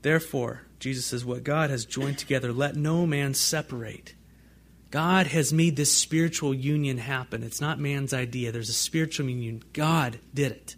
Therefore, 0.02 0.64
Jesus 0.80 1.06
says, 1.06 1.24
what 1.24 1.44
God 1.44 1.70
has 1.70 1.86
joined 1.86 2.18
together, 2.18 2.52
let 2.52 2.76
no 2.76 3.06
man 3.06 3.34
separate. 3.34 4.16
God 4.92 5.28
has 5.28 5.54
made 5.54 5.76
this 5.76 5.96
spiritual 5.96 6.54
union 6.54 6.98
happen. 6.98 7.44
It's 7.44 7.62
not 7.62 7.80
man's 7.80 8.14
idea. 8.14 8.52
There's 8.52 8.70
a 8.70 8.74
spiritual 8.74 9.30
union. 9.30 9.64
God 9.74 10.20
did 10.34 10.52
it. 10.52 10.76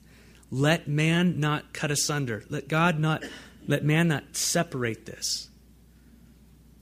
Let 0.50 0.88
man 0.88 1.40
not 1.40 1.72
cut 1.74 1.92
asunder. 1.92 2.44
Let 2.50 2.68
God 2.68 3.00
not 3.00 3.24
let 3.68 3.86
man 3.86 4.10
not 4.10 4.36
separate 4.36 5.06
this. 5.06 5.50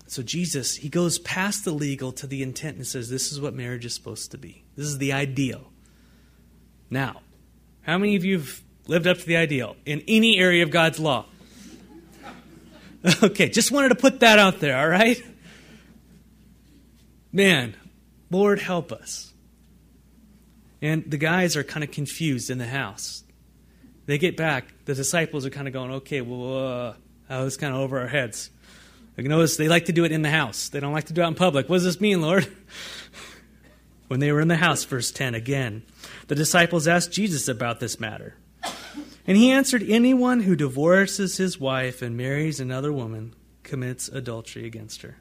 So 0.08 0.24
Jesus, 0.24 0.76
he 0.76 0.90
goes 0.90 1.20
past 1.20 1.66
the 1.66 1.72
legal 1.72 2.12
to 2.14 2.26
the 2.26 2.42
intent 2.42 2.78
and 2.78 2.88
says 2.88 3.10
this 3.10 3.32
is 3.32 3.40
what 3.40 3.54
marriage 3.54 3.86
is 3.86 3.94
supposed 3.94 4.32
to 4.32 4.40
be. 4.40 4.64
This 4.76 4.88
is 4.88 4.98
the 4.98 5.14
ideal. 5.14 5.72
Now, 6.90 7.22
how 7.82 8.00
many 8.00 8.16
of 8.16 8.26
you 8.26 8.40
have 8.40 8.62
lived 8.88 9.06
up 9.06 9.20
to 9.20 9.26
the 9.26 9.38
ideal 9.38 9.76
in 9.86 10.04
any 10.08 10.40
area 10.40 10.64
of 10.64 10.72
God's 10.72 11.00
law? 11.00 11.26
Okay, 13.24 13.48
just 13.48 13.72
wanted 13.72 13.90
to 13.90 13.96
put 13.96 14.20
that 14.20 14.40
out 14.40 14.60
there, 14.60 14.78
all 14.78 14.88
right? 14.90 15.24
Man, 17.32 17.76
Lord, 18.32 18.60
help 18.60 18.92
us. 18.92 19.34
And 20.82 21.10
the 21.10 21.18
guys 21.18 21.56
are 21.56 21.64
kind 21.64 21.84
of 21.84 21.92
confused 21.92 22.50
in 22.50 22.58
the 22.58 22.68
house. 22.68 23.24
They 24.06 24.18
get 24.18 24.38
back. 24.38 24.74
The 24.86 24.96
disciples 24.96 25.46
are 25.46 25.50
kind 25.50 25.68
of 25.68 25.74
going, 25.74 25.92
okay, 25.92 26.22
well, 26.22 26.68
uh, 26.68 26.94
that 27.28 27.40
was 27.42 27.58
kind 27.58 27.74
of 27.74 27.82
over 27.82 28.00
our 28.00 28.08
heads. 28.08 28.50
Like, 29.18 29.28
notice 29.28 29.58
they 29.58 29.68
like 29.68 29.86
to 29.86 29.92
do 29.92 30.06
it 30.06 30.12
in 30.12 30.22
the 30.22 30.30
house. 30.30 30.70
They 30.70 30.80
don't 30.80 30.94
like 30.94 31.06
to 31.06 31.14
do 31.14 31.22
it 31.22 31.28
in 31.28 31.36
public. 31.36 31.68
What 31.70 31.78
does 31.78 31.84
this 31.84 32.02
mean, 32.02 32.22
Lord? 32.22 32.48
when 34.08 34.20
they 34.20 34.32
were 34.32 34.42
in 34.42 34.48
the 34.48 34.56
house, 34.56 34.84
verse 34.86 35.12
10 35.12 35.36
again, 35.36 35.84
the 36.28 36.36
disciples 36.36 36.88
asked 36.88 37.12
Jesus 37.12 37.48
about 37.48 37.80
this 37.80 38.00
matter. 38.00 38.36
And 39.28 39.38
he 39.38 39.52
answered, 39.52 39.84
Anyone 39.88 40.40
who 40.40 40.56
divorces 40.56 41.38
his 41.38 41.60
wife 41.60 42.02
and 42.02 42.18
marries 42.18 42.60
another 42.60 42.92
woman 42.92 43.36
commits 43.62 44.08
adultery 44.08 44.66
against 44.66 45.04
her. 45.04 45.18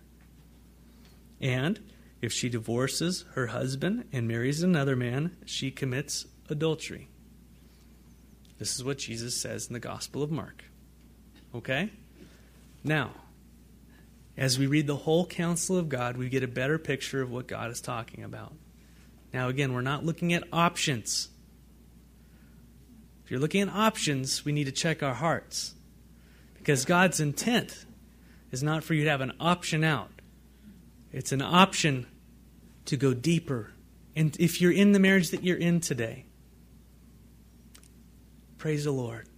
And 1.41 1.79
if 2.21 2.33
she 2.33 2.49
divorces 2.49 3.25
her 3.35 3.49
husband 3.49 4.05
and 4.13 4.27
marries 4.27 4.63
another 4.63 4.97
man, 4.97 5.37
she 5.45 5.71
commits 5.71 6.27
adultery. 6.49 7.09
This 8.59 8.75
is 8.75 8.83
what 8.83 8.99
Jesus 8.99 9.41
says 9.41 9.69
in 9.69 9.73
the 9.73 9.81
Gospel 9.81 10.23
of 10.23 10.31
Mark. 10.31 10.65
Okay? 11.55 11.91
Now, 12.83 13.13
as 14.37 14.59
we 14.59 14.67
read 14.67 14.87
the 14.87 14.97
whole 14.97 15.27
counsel 15.27 15.77
of 15.77 15.89
God, 15.89 16.17
we 16.17 16.29
get 16.29 16.43
a 16.43 16.49
better 16.49 16.79
picture 16.79 17.23
of 17.23 17.31
what 17.31 17.47
God 17.47 17.71
is 17.71 17.81
talking 17.81 18.25
about. 18.25 18.53
Now, 19.33 19.49
again, 19.49 19.73
we're 19.73 19.81
not 19.81 20.05
looking 20.05 20.33
at 20.33 20.45
options. 20.53 21.29
If 23.25 23.31
you're 23.31 23.41
looking 23.41 23.63
at 23.63 23.69
options, 23.69 24.45
we 24.45 24.53
need 24.53 24.65
to 24.65 24.73
check 24.73 25.03
our 25.03 25.15
hearts. 25.15 25.75
Because 26.57 26.85
God's 26.85 27.21
intent 27.21 27.85
is 28.51 28.63
not 28.63 28.83
for 28.83 28.95
you 28.95 29.05
to 29.05 29.11
have 29.11 29.21
an 29.21 29.33
option 29.39 29.85
out. 29.85 30.11
It's 31.13 31.33
an 31.33 31.43
option 31.43 32.07
to 32.87 32.97
go 32.97 33.15
deeper. 33.15 33.73
And 34.15 34.37
if 34.39 34.61
you're 34.61 34.73
in 34.73 34.93
the 34.93 34.99
marriage 34.99 35.31
that 35.31 35.43
you're 35.43 35.57
in 35.57 35.81
today, 35.81 36.27
praise 38.59 38.85
the 38.85 38.91
Lord. 38.91 39.29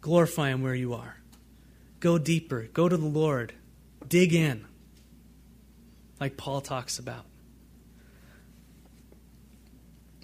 Glorify 0.00 0.50
Him 0.50 0.62
where 0.62 0.74
you 0.74 0.94
are. 0.94 1.16
Go 2.00 2.18
deeper. 2.18 2.68
Go 2.72 2.88
to 2.88 2.96
the 2.96 3.06
Lord. 3.06 3.52
Dig 4.06 4.32
in, 4.32 4.64
like 6.20 6.36
Paul 6.36 6.60
talks 6.60 6.98
about. 6.98 7.24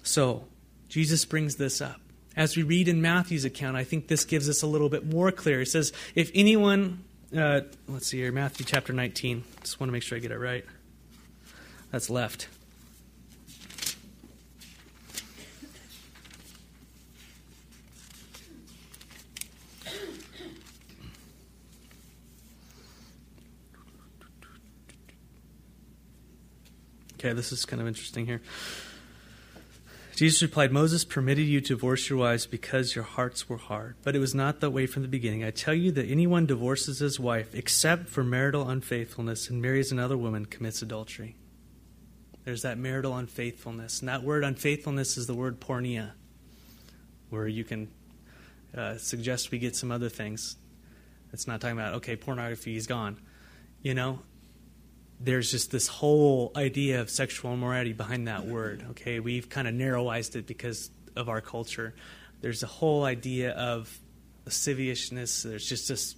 So, 0.01 0.45
Jesus 0.87 1.25
brings 1.25 1.55
this 1.55 1.81
up. 1.81 1.99
As 2.35 2.55
we 2.55 2.63
read 2.63 2.87
in 2.87 3.01
Matthew's 3.01 3.45
account, 3.45 3.77
I 3.77 3.83
think 3.83 4.07
this 4.07 4.23
gives 4.23 4.49
us 4.49 4.61
a 4.61 4.67
little 4.67 4.89
bit 4.89 5.05
more 5.05 5.31
clear. 5.31 5.61
It 5.61 5.67
says, 5.67 5.93
if 6.15 6.31
anyone, 6.35 7.03
uh, 7.35 7.61
let's 7.87 8.07
see 8.07 8.17
here, 8.17 8.31
Matthew 8.31 8.65
chapter 8.65 8.93
19. 8.93 9.43
Just 9.61 9.79
want 9.79 9.89
to 9.89 9.91
make 9.91 10.03
sure 10.03 10.17
I 10.17 10.21
get 10.21 10.31
it 10.31 10.37
right. 10.37 10.65
That's 11.95 12.09
left. 12.09 12.49
Okay, 27.13 27.31
this 27.31 27.53
is 27.53 27.63
kind 27.63 27.81
of 27.81 27.87
interesting 27.87 28.25
here. 28.25 28.41
Jesus 30.17 30.41
replied, 30.41 30.73
Moses 30.73 31.05
permitted 31.05 31.43
you 31.45 31.61
to 31.61 31.67
divorce 31.75 32.09
your 32.09 32.19
wives 32.19 32.45
because 32.45 32.93
your 32.93 33.05
hearts 33.05 33.47
were 33.47 33.55
hard. 33.55 33.95
But 34.03 34.17
it 34.17 34.19
was 34.19 34.35
not 34.35 34.59
that 34.59 34.71
way 34.71 34.85
from 34.85 35.03
the 35.03 35.07
beginning. 35.07 35.45
I 35.45 35.51
tell 35.51 35.73
you 35.73 35.93
that 35.93 36.11
anyone 36.11 36.45
divorces 36.45 36.99
his 36.99 37.21
wife 37.21 37.55
except 37.55 38.09
for 38.09 38.21
marital 38.21 38.67
unfaithfulness 38.67 39.49
and 39.49 39.61
marries 39.61 39.93
another 39.93 40.17
woman 40.17 40.45
commits 40.45 40.81
adultery. 40.81 41.37
There's 42.45 42.61
that 42.61 42.77
marital 42.77 43.17
unfaithfulness. 43.17 43.99
And 43.99 44.09
that 44.09 44.23
word 44.23 44.43
unfaithfulness 44.43 45.17
is 45.17 45.25
the 45.27 45.33
word 45.33 45.59
porneia, 45.59 46.11
where 47.31 47.47
you 47.47 47.63
can 47.63 47.89
uh, 48.75 48.97
suggest 48.97 49.51
we 49.51 49.57
get 49.57 49.75
some 49.75 49.91
other 49.91 50.09
things. 50.09 50.55
It's 51.33 51.47
not 51.47 51.59
talking 51.59 51.77
about, 51.77 51.95
okay, 51.95 52.15
pornography 52.15 52.77
is 52.77 52.85
gone. 52.87 53.17
You 53.81 53.95
know, 53.95 54.19
there's 55.19 55.49
just 55.49 55.71
this 55.71 55.87
whole 55.87 56.51
idea 56.55 57.01
of 57.01 57.09
sexual 57.09 57.53
immorality 57.53 57.93
behind 57.93 58.27
that 58.27 58.45
word. 58.45 58.85
Okay, 58.91 59.19
we've 59.19 59.49
kind 59.49 59.67
of 59.67 59.73
narrowized 59.73 60.35
it 60.35 60.45
because 60.45 60.91
of 61.15 61.29
our 61.29 61.41
culture. 61.41 61.95
There's 62.41 62.61
a 62.61 62.67
whole 62.67 63.05
idea 63.05 63.51
of 63.51 63.99
lasciviousness. 64.45 65.43
There's 65.43 65.67
just 65.67 65.87
this 65.87 66.15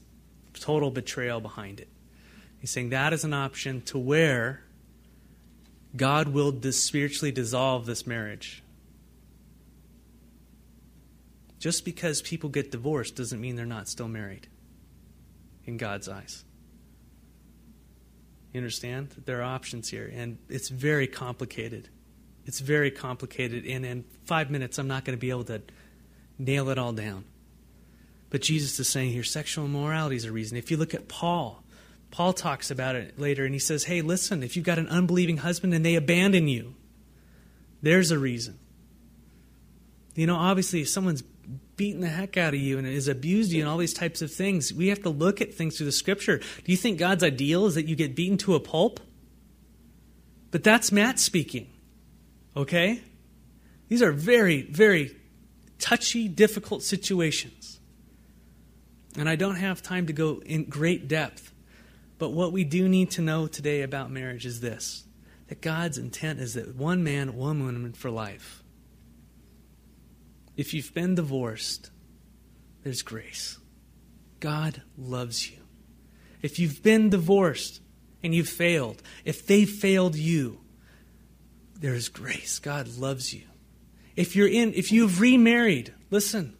total 0.53 0.91
betrayal 0.91 1.39
behind 1.39 1.79
it. 1.79 1.87
He's 2.59 2.71
saying 2.71 2.89
that 2.89 3.13
is 3.13 3.23
an 3.23 3.33
option 3.33 3.81
to 3.83 3.97
where 3.97 4.61
God 5.97 6.29
will 6.29 6.51
dis- 6.51 6.81
spiritually 6.81 7.31
dissolve 7.31 7.85
this 7.85 8.07
marriage. 8.07 8.63
Just 11.59 11.83
because 11.83 12.21
people 12.21 12.49
get 12.49 12.71
divorced 12.71 13.15
doesn't 13.15 13.41
mean 13.41 13.55
they're 13.55 13.65
not 13.65 13.87
still 13.87 14.07
married 14.07 14.47
in 15.65 15.77
God's 15.77 16.07
eyes. 16.07 16.45
You 18.53 18.59
understand? 18.59 19.09
There 19.25 19.39
are 19.39 19.55
options 19.55 19.89
here, 19.89 20.09
and 20.13 20.37
it's 20.49 20.69
very 20.69 21.07
complicated. 21.07 21.89
It's 22.45 22.59
very 22.59 22.91
complicated, 22.91 23.65
and 23.65 23.85
in 23.85 24.05
five 24.23 24.49
minutes, 24.49 24.77
I'm 24.77 24.87
not 24.87 25.03
going 25.03 25.17
to 25.17 25.19
be 25.19 25.31
able 25.31 25.43
to 25.45 25.61
nail 26.37 26.69
it 26.69 26.77
all 26.77 26.93
down. 26.93 27.25
But 28.29 28.41
Jesus 28.41 28.79
is 28.79 28.87
saying 28.87 29.11
here 29.11 29.23
sexual 29.23 29.65
immorality 29.65 30.15
is 30.15 30.25
a 30.25 30.31
reason. 30.31 30.57
If 30.57 30.71
you 30.71 30.77
look 30.77 30.93
at 30.93 31.07
Paul, 31.07 31.63
Paul 32.11 32.33
talks 32.33 32.71
about 32.71 32.95
it 32.95 33.19
later, 33.19 33.45
and 33.45 33.53
he 33.53 33.59
says, 33.59 33.83
Hey, 33.83 34.01
listen, 34.01 34.43
if 34.43 34.55
you've 34.55 34.65
got 34.65 34.79
an 34.79 34.87
unbelieving 34.87 35.37
husband 35.37 35.73
and 35.73 35.85
they 35.85 35.95
abandon 35.95 36.47
you, 36.47 36.75
there's 37.81 38.11
a 38.11 38.19
reason. 38.19 38.59
You 40.15 40.25
know, 40.25 40.35
obviously, 40.35 40.81
if 40.81 40.89
someone's 40.89 41.23
beaten 41.77 42.01
the 42.01 42.09
heck 42.09 42.35
out 42.37 42.53
of 42.53 42.59
you 42.59 42.77
and 42.77 42.87
has 42.87 43.07
abused 43.07 43.51
you 43.51 43.61
and 43.61 43.69
all 43.69 43.77
these 43.77 43.93
types 43.93 44.21
of 44.21 44.33
things. 44.33 44.73
We 44.73 44.87
have 44.87 45.03
to 45.03 45.09
look 45.09 45.39
at 45.41 45.53
things 45.53 45.77
through 45.77 45.85
the 45.85 45.91
scripture. 45.91 46.39
Do 46.39 46.71
you 46.71 46.75
think 46.75 46.97
God's 46.97 47.23
ideal 47.23 47.67
is 47.67 47.75
that 47.75 47.85
you 47.85 47.95
get 47.95 48.15
beaten 48.15 48.37
to 48.39 48.55
a 48.55 48.59
pulp? 48.59 48.99
But 50.51 50.63
that's 50.63 50.91
Matt 50.91 51.19
speaking. 51.19 51.71
Okay? 52.55 53.01
These 53.87 54.01
are 54.01 54.11
very, 54.11 54.63
very 54.63 55.15
touchy, 55.79 56.27
difficult 56.27 56.83
situations. 56.83 57.79
And 59.15 59.29
I 59.29 59.35
don't 59.35 59.55
have 59.55 59.81
time 59.81 60.07
to 60.07 60.13
go 60.13 60.41
in 60.45 60.65
great 60.65 61.07
depth. 61.07 61.53
But 62.17 62.29
what 62.29 62.51
we 62.51 62.63
do 62.63 62.89
need 62.89 63.11
to 63.11 63.21
know 63.21 63.47
today 63.47 63.81
about 63.81 64.11
marriage 64.11 64.45
is 64.45 64.61
this 64.61 65.05
that 65.47 65.61
God's 65.61 65.97
intent 65.97 66.39
is 66.39 66.55
that 66.55 66.75
one 66.75 67.03
man, 67.03 67.35
one 67.35 67.63
woman 67.63 67.93
for 67.93 68.11
life. 68.11 68.63
If 70.57 70.73
you've 70.73 70.93
been 70.93 71.15
divorced, 71.15 71.91
there's 72.83 73.01
grace. 73.01 73.59
God 74.39 74.81
loves 74.97 75.49
you. 75.49 75.59
If 76.41 76.59
you've 76.59 76.83
been 76.83 77.09
divorced 77.09 77.81
and 78.23 78.33
you've 78.33 78.49
failed, 78.49 79.01
if 79.23 79.45
they 79.45 79.65
failed 79.65 80.15
you, 80.15 80.61
there's 81.79 82.09
grace. 82.09 82.59
God 82.59 82.87
loves 82.97 83.33
you. 83.33 83.43
If 84.15 84.35
you're 84.35 84.47
in 84.47 84.73
if 84.73 84.91
you've 84.91 85.21
remarried, 85.21 85.93
listen. 86.09 86.56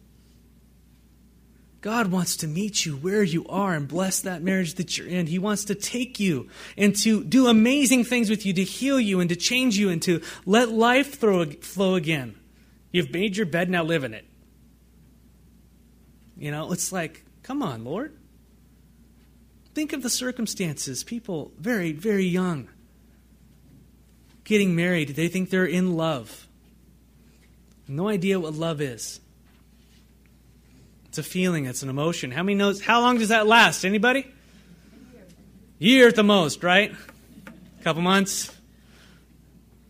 God 1.80 2.10
wants 2.10 2.36
to 2.38 2.48
meet 2.48 2.84
you 2.84 2.96
where 2.96 3.22
you 3.22 3.46
are 3.46 3.74
and 3.74 3.86
bless 3.86 4.20
that 4.20 4.42
marriage 4.42 4.74
that 4.74 4.98
you're 4.98 5.06
in. 5.06 5.26
He 5.26 5.38
wants 5.38 5.66
to 5.66 5.74
take 5.74 6.18
you 6.18 6.48
and 6.76 6.94
to 6.96 7.22
do 7.22 7.46
amazing 7.46 8.04
things 8.04 8.28
with 8.28 8.44
you, 8.44 8.52
to 8.54 8.64
heal 8.64 8.98
you 8.98 9.20
and 9.20 9.28
to 9.30 9.36
change 9.36 9.78
you 9.78 9.88
and 9.88 10.02
to 10.02 10.20
let 10.44 10.70
life 10.70 11.18
throw, 11.18 11.46
flow 11.46 11.94
again. 11.94 12.34
You've 12.90 13.12
made 13.12 13.36
your 13.36 13.46
bed, 13.46 13.70
now 13.70 13.84
live 13.84 14.02
in 14.02 14.12
it. 14.12 14.26
You 16.36 16.50
know, 16.50 16.72
it's 16.72 16.90
like, 16.90 17.24
come 17.42 17.62
on, 17.62 17.84
Lord. 17.84 18.16
Think 19.74 19.92
of 19.92 20.02
the 20.02 20.10
circumstances. 20.10 21.04
People 21.04 21.52
very, 21.58 21.92
very 21.92 22.24
young 22.24 22.68
getting 24.48 24.74
married, 24.74 25.10
they 25.10 25.28
think 25.28 25.50
they're 25.50 25.66
in 25.66 25.94
love. 25.94 26.48
No 27.86 28.08
idea 28.08 28.40
what 28.40 28.54
love 28.54 28.80
is. 28.80 29.20
It's 31.18 31.26
a 31.26 31.30
feeling, 31.32 31.66
it's 31.66 31.82
an 31.82 31.88
emotion. 31.88 32.30
How 32.30 32.44
many 32.44 32.54
knows 32.54 32.80
how 32.80 33.00
long 33.00 33.18
does 33.18 33.30
that 33.30 33.44
last? 33.44 33.84
Anybody? 33.84 34.24
Year 35.80 36.06
at 36.06 36.14
the 36.14 36.22
most, 36.22 36.62
right? 36.62 36.94
A 37.80 37.82
couple 37.82 38.02
months. 38.02 38.56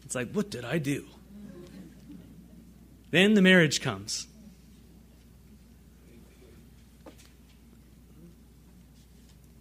It's 0.06 0.14
like, 0.14 0.32
what 0.32 0.48
did 0.48 0.64
I 0.64 0.78
do? 0.78 1.04
Then 3.10 3.34
the 3.34 3.42
marriage 3.42 3.82
comes. 3.82 4.26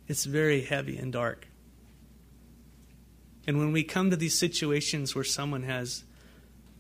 It's 0.08 0.24
very 0.24 0.62
heavy 0.62 0.98
and 0.98 1.12
dark. 1.12 1.50
And 3.46 3.58
when 3.58 3.74
we 3.74 3.84
come 3.84 4.10
to 4.12 4.16
these 4.16 4.40
situations 4.40 5.14
where 5.14 5.26
someone 5.26 5.64
has 5.64 6.06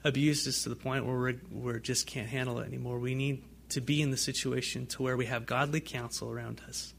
abused 0.05 0.47
us 0.47 0.63
to 0.63 0.69
the 0.69 0.77
point 0.77 1.05
where 1.05 1.17
we 1.17 1.39
we 1.51 1.77
just 1.81 2.07
can't 2.07 2.29
handle 2.29 2.59
it 2.59 2.67
anymore, 2.67 2.99
we 2.99 3.15
need 3.15 3.43
to 3.69 3.81
be 3.81 4.01
in 4.01 4.11
the 4.11 4.17
situation 4.17 4.85
to 4.87 5.03
where 5.03 5.17
we 5.17 5.25
have 5.25 5.45
godly 5.45 5.79
counsel 5.79 6.29
around 6.31 6.61
us. 6.67 6.93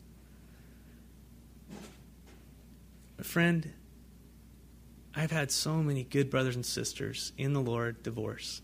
friend, 3.23 3.73
I've 5.15 5.33
had 5.33 5.51
so 5.51 5.83
many 5.83 6.05
good 6.05 6.31
brothers 6.31 6.55
and 6.55 6.65
sisters 6.65 7.33
in 7.37 7.53
the 7.53 7.61
Lord 7.61 8.03
divorce. 8.03 8.63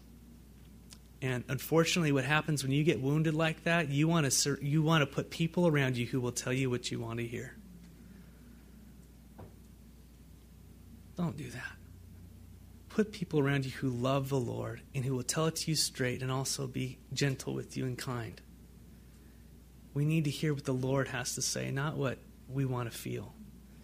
And 1.20 1.42
unfortunately, 1.48 2.12
what 2.12 2.24
happens 2.24 2.62
when 2.62 2.70
you 2.70 2.84
get 2.84 3.00
wounded 3.00 3.34
like 3.34 3.64
that, 3.64 3.88
you 3.88 4.06
want 4.06 4.30
to 4.30 4.58
you 4.60 4.82
want 4.82 5.02
to 5.02 5.06
put 5.06 5.30
people 5.30 5.66
around 5.66 5.96
you 5.96 6.06
who 6.06 6.20
will 6.20 6.32
tell 6.32 6.52
you 6.52 6.70
what 6.70 6.90
you 6.90 7.00
want 7.00 7.18
to 7.18 7.26
hear. 7.26 7.56
Don't 11.16 11.36
do 11.36 11.48
that. 11.50 11.72
Put 12.94 13.12
people 13.12 13.40
around 13.40 13.64
you 13.64 13.72
who 13.72 13.88
love 13.88 14.28
the 14.28 14.38
Lord 14.38 14.82
and 14.94 15.04
who 15.04 15.14
will 15.14 15.24
tell 15.24 15.46
it 15.46 15.56
to 15.56 15.70
you 15.70 15.74
straight 15.74 16.22
and 16.22 16.30
also 16.30 16.66
be 16.66 16.98
gentle 17.12 17.54
with 17.54 17.76
you 17.76 17.84
and 17.84 17.98
kind. 17.98 18.40
We 19.92 20.04
need 20.04 20.24
to 20.24 20.30
hear 20.30 20.54
what 20.54 20.64
the 20.64 20.72
Lord 20.72 21.08
has 21.08 21.34
to 21.34 21.42
say, 21.42 21.70
not 21.70 21.96
what 21.96 22.18
we 22.48 22.64
want 22.64 22.90
to 22.90 22.96
feel. 22.96 23.34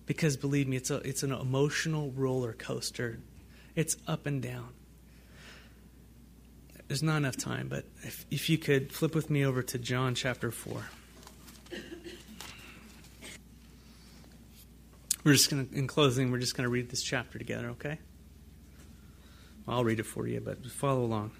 Because 0.07 0.37
believe 0.37 0.69
me, 0.69 0.77
it's, 0.77 0.91
a, 0.91 0.97
it's 0.99 1.23
an 1.23 1.33
emotional 1.33 2.13
roller 2.13 2.53
coaster. 2.53 3.19
It's 3.75 3.97
up 4.07 4.27
and 4.27 4.41
down 4.41 4.75
there's 6.91 7.05
not 7.05 7.19
enough 7.19 7.37
time, 7.37 7.69
but 7.69 7.85
if, 8.03 8.27
if 8.33 8.51
you 8.51 8.59
could 8.59 8.93
flip 8.93 9.15
with 9.15 9.31
me 9.31 9.47
over 9.47 9.63
to 9.63 9.79
John 9.79 10.17
chapter 10.17 10.51
4. 10.51 10.83
We're 15.23 15.35
just 15.35 15.49
going 15.49 15.69
to, 15.69 15.73
in 15.73 15.87
closing, 15.87 16.33
we're 16.33 16.41
just 16.41 16.57
going 16.57 16.65
to 16.65 16.69
read 16.69 16.91
this 16.91 17.01
chapter 17.01 17.39
together, 17.39 17.69
okay? 17.69 18.01
I'll 19.71 19.85
read 19.85 20.01
it 20.01 20.07
for 20.07 20.27
you, 20.27 20.41
but 20.41 20.67
follow 20.67 21.05
along. 21.05 21.31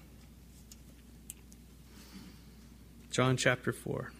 John 3.11 3.35
chapter 3.35 3.73
4. 3.73 4.11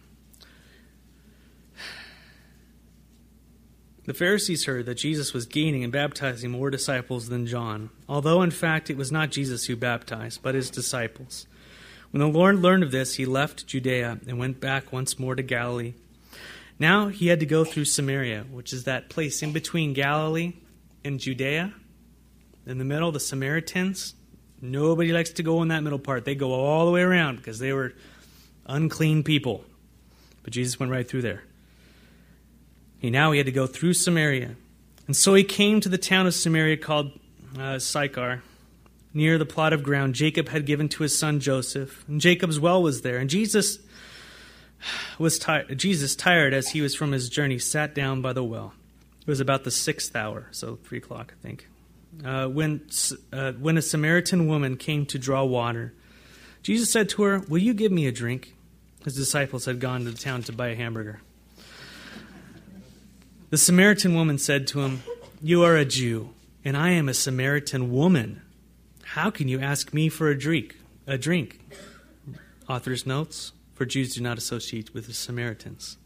The 4.04 4.14
Pharisees 4.14 4.66
heard 4.66 4.86
that 4.86 4.96
Jesus 4.96 5.32
was 5.32 5.46
gaining 5.46 5.84
and 5.84 5.92
baptizing 5.92 6.50
more 6.50 6.70
disciples 6.70 7.28
than 7.28 7.46
John, 7.46 7.90
although 8.08 8.42
in 8.42 8.50
fact 8.50 8.90
it 8.90 8.96
was 8.96 9.12
not 9.12 9.30
Jesus 9.30 9.66
who 9.66 9.76
baptized, 9.76 10.42
but 10.42 10.56
his 10.56 10.70
disciples. 10.70 11.46
When 12.10 12.20
the 12.20 12.26
Lord 12.26 12.58
learned 12.58 12.82
of 12.82 12.90
this, 12.90 13.14
he 13.14 13.24
left 13.24 13.66
Judea 13.66 14.18
and 14.26 14.38
went 14.38 14.60
back 14.60 14.92
once 14.92 15.18
more 15.18 15.36
to 15.36 15.42
Galilee. 15.42 15.94
Now 16.78 17.08
he 17.08 17.28
had 17.28 17.40
to 17.40 17.46
go 17.46 17.64
through 17.64 17.84
Samaria, 17.86 18.44
which 18.50 18.72
is 18.72 18.84
that 18.84 19.08
place 19.08 19.42
in 19.42 19.52
between 19.52 19.94
Galilee 19.94 20.54
and 21.04 21.20
Judea. 21.20 21.72
In 22.66 22.78
the 22.78 22.84
middle, 22.84 23.10
the 23.10 23.20
Samaritans, 23.20 24.14
nobody 24.60 25.12
likes 25.12 25.30
to 25.30 25.42
go 25.42 25.62
in 25.62 25.68
that 25.68 25.82
middle 25.82 25.98
part. 25.98 26.24
They 26.24 26.34
go 26.34 26.52
all 26.52 26.86
the 26.86 26.92
way 26.92 27.02
around 27.02 27.36
because 27.36 27.58
they 27.58 27.72
were 27.72 27.92
unclean 28.66 29.24
people. 29.24 29.64
But 30.42 30.52
Jesus 30.52 30.78
went 30.78 30.92
right 30.92 31.08
through 31.08 31.22
there. 31.22 31.42
He 32.98 33.10
now 33.10 33.32
he 33.32 33.38
had 33.38 33.46
to 33.46 33.52
go 33.52 33.66
through 33.66 33.94
Samaria. 33.94 34.54
And 35.06 35.16
so 35.16 35.34
he 35.34 35.42
came 35.42 35.80
to 35.80 35.88
the 35.88 35.98
town 35.98 36.26
of 36.26 36.34
Samaria 36.34 36.76
called 36.76 37.18
uh, 37.58 37.80
Sychar, 37.80 38.42
near 39.12 39.38
the 39.38 39.44
plot 39.44 39.72
of 39.72 39.82
ground 39.82 40.14
Jacob 40.14 40.48
had 40.48 40.64
given 40.64 40.88
to 40.90 41.02
his 41.02 41.18
son 41.18 41.40
Joseph. 41.40 42.04
And 42.08 42.20
Jacob's 42.20 42.60
well 42.60 42.80
was 42.80 43.02
there. 43.02 43.18
And 43.18 43.28
Jesus 43.28 43.78
was 45.18 45.38
tired. 45.38 45.76
Jesus, 45.78 46.14
tired 46.14 46.54
as 46.54 46.68
he 46.68 46.80
was 46.80 46.94
from 46.94 47.10
his 47.10 47.28
journey, 47.28 47.58
sat 47.58 47.94
down 47.94 48.22
by 48.22 48.32
the 48.32 48.44
well. 48.44 48.72
It 49.20 49.26
was 49.26 49.40
about 49.40 49.64
the 49.64 49.70
sixth 49.70 50.16
hour, 50.16 50.48
so 50.50 50.76
three 50.76 50.98
o'clock, 50.98 51.34
I 51.38 51.42
think. 51.42 51.68
Uh, 52.24 52.46
when 52.46 52.86
uh, 53.32 53.52
when 53.52 53.76
a 53.76 53.82
Samaritan 53.82 54.46
woman 54.46 54.76
came 54.76 55.06
to 55.06 55.18
draw 55.18 55.44
water, 55.44 55.94
Jesus 56.62 56.90
said 56.90 57.08
to 57.10 57.22
her, 57.22 57.38
"Will 57.48 57.58
you 57.58 57.74
give 57.74 57.92
me 57.92 58.06
a 58.06 58.12
drink?" 58.12 58.54
His 59.04 59.16
disciples 59.16 59.64
had 59.64 59.80
gone 59.80 60.04
to 60.04 60.10
the 60.10 60.18
town 60.18 60.42
to 60.44 60.52
buy 60.52 60.68
a 60.68 60.76
hamburger. 60.76 61.20
The 63.50 63.58
Samaritan 63.58 64.14
woman 64.14 64.38
said 64.38 64.66
to 64.68 64.80
him, 64.80 65.02
You 65.42 65.62
are 65.62 65.76
a 65.76 65.84
Jew, 65.84 66.30
and 66.64 66.76
I 66.76 66.90
am 66.92 67.08
a 67.08 67.14
Samaritan 67.14 67.92
woman. 67.92 68.40
How 69.04 69.30
can 69.30 69.48
you 69.48 69.60
ask 69.60 69.92
me 69.92 70.08
for 70.08 70.28
a 70.28 70.38
drink? 70.38 70.76
A 71.06 71.18
drink. 71.18 71.60
Author's 72.68 73.04
notes 73.04 73.52
for 73.74 73.84
Jews 73.84 74.14
do 74.14 74.22
not 74.22 74.38
associate 74.38 74.94
with 74.94 75.06
the 75.06 75.12
Samaritans. 75.12 75.98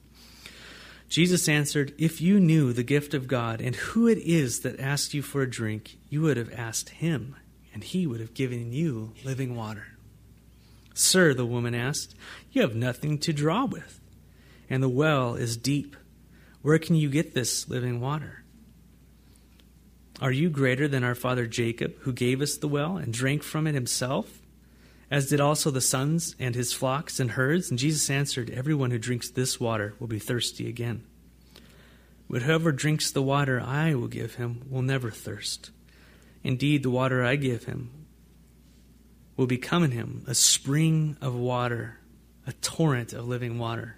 Jesus 1.09 1.49
answered, 1.49 1.95
If 1.99 2.21
you 2.21 2.41
knew 2.41 2.73
the 2.73 2.83
gift 2.83 3.15
of 3.15 3.29
God 3.29 3.61
and 3.61 3.77
who 3.77 4.09
it 4.09 4.19
is 4.19 4.61
that 4.61 4.81
asked 4.81 5.15
you 5.15 5.23
for 5.23 5.43
a 5.43 5.51
drink, 5.51 5.99
you 6.09 6.23
would 6.23 6.37
have 6.37 6.53
asked 6.53 6.91
him, 6.91 7.37
and 7.73 7.85
he 7.85 8.07
would 8.07 8.21
have 8.21 8.35
given 8.35 8.73
you 8.73 9.13
living 9.25 9.55
water. 9.55 9.87
Sir, 10.95 11.35
the 11.35 11.47
woman 11.47 11.75
asked, 11.75 12.15
You 12.51 12.63
have 12.63 12.75
nothing 12.75 13.19
to 13.19 13.33
draw 13.33 13.67
with, 13.67 14.01
and 14.69 14.83
the 14.83 14.89
well 14.89 15.35
is 15.35 15.57
deep. 15.57 15.97
Where 16.63 16.79
can 16.79 16.97
you 16.97 17.09
get 17.09 17.35
this 17.35 17.69
living 17.69 18.01
water? 18.01 18.43
Are 20.21 20.33
you 20.33 20.49
greater 20.49 20.89
than 20.89 21.05
our 21.05 21.15
father 21.15 21.47
Jacob, 21.47 21.95
who 22.01 22.13
gave 22.13 22.41
us 22.41 22.57
the 22.57 22.69
well 22.69 22.97
and 22.97 23.13
drank 23.13 23.43
from 23.43 23.67
it 23.67 23.75
himself, 23.75 24.41
as 25.11 25.29
did 25.29 25.41
also 25.41 25.71
the 25.71 25.81
sons 25.81 26.35
and 26.39 26.55
his 26.55 26.73
flocks 26.73 27.21
and 27.21 27.33
herds? 27.33 27.71
And 27.71 27.79
Jesus 27.79 28.11
answered, 28.11 28.51
Everyone 28.51 28.91
who 28.91 28.99
drinks 28.99 29.31
this 29.31 29.61
water 29.61 29.95
will 30.01 30.09
be 30.09 30.19
thirsty 30.19 30.69
again. 30.69 31.05
But 32.29 32.43
whoever 32.43 32.73
drinks 32.73 33.11
the 33.13 33.23
water 33.23 33.61
I 33.61 33.95
will 33.95 34.09
give 34.09 34.35
him 34.35 34.63
will 34.69 34.83
never 34.83 35.11
thirst. 35.11 35.71
Indeed, 36.43 36.83
the 36.83 36.91
water 36.91 37.25
I 37.25 37.37
give 37.37 37.65
him 37.65 37.91
will 39.37 39.47
become 39.47 39.85
in 39.85 39.93
him 39.93 40.25
a 40.27 40.35
spring 40.35 41.17
of 41.21 41.37
water, 41.37 41.99
a 42.47 42.53
torrent 42.55 43.13
of 43.13 43.29
living 43.29 43.59
water, 43.59 43.97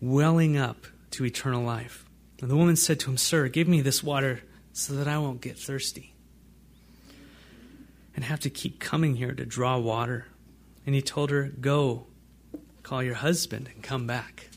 welling 0.00 0.56
up 0.56 0.86
to 1.12 1.24
eternal 1.24 1.64
life. 1.64 2.04
And 2.40 2.48
the 2.48 2.56
woman 2.56 2.76
said 2.76 3.00
to 3.00 3.10
him, 3.10 3.16
Sir, 3.16 3.48
give 3.48 3.66
me 3.66 3.80
this 3.80 4.02
water 4.02 4.42
so 4.72 4.94
that 4.94 5.08
I 5.08 5.18
won't 5.18 5.40
get 5.40 5.58
thirsty 5.58 6.14
and 8.14 8.24
have 8.24 8.40
to 8.40 8.50
keep 8.50 8.80
coming 8.80 9.16
here 9.16 9.32
to 9.32 9.44
draw 9.44 9.78
water. 9.78 10.26
And 10.86 10.94
he 10.94 11.02
told 11.02 11.30
her, 11.30 11.44
Go, 11.60 12.06
call 12.82 13.02
your 13.02 13.14
husband 13.14 13.68
and 13.72 13.82
come 13.82 14.06
back. 14.06 14.48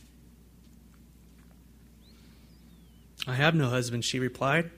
I 3.27 3.35
have 3.35 3.55
no 3.55 3.69
husband, 3.69 4.03
she 4.03 4.19
replied. 4.19 4.69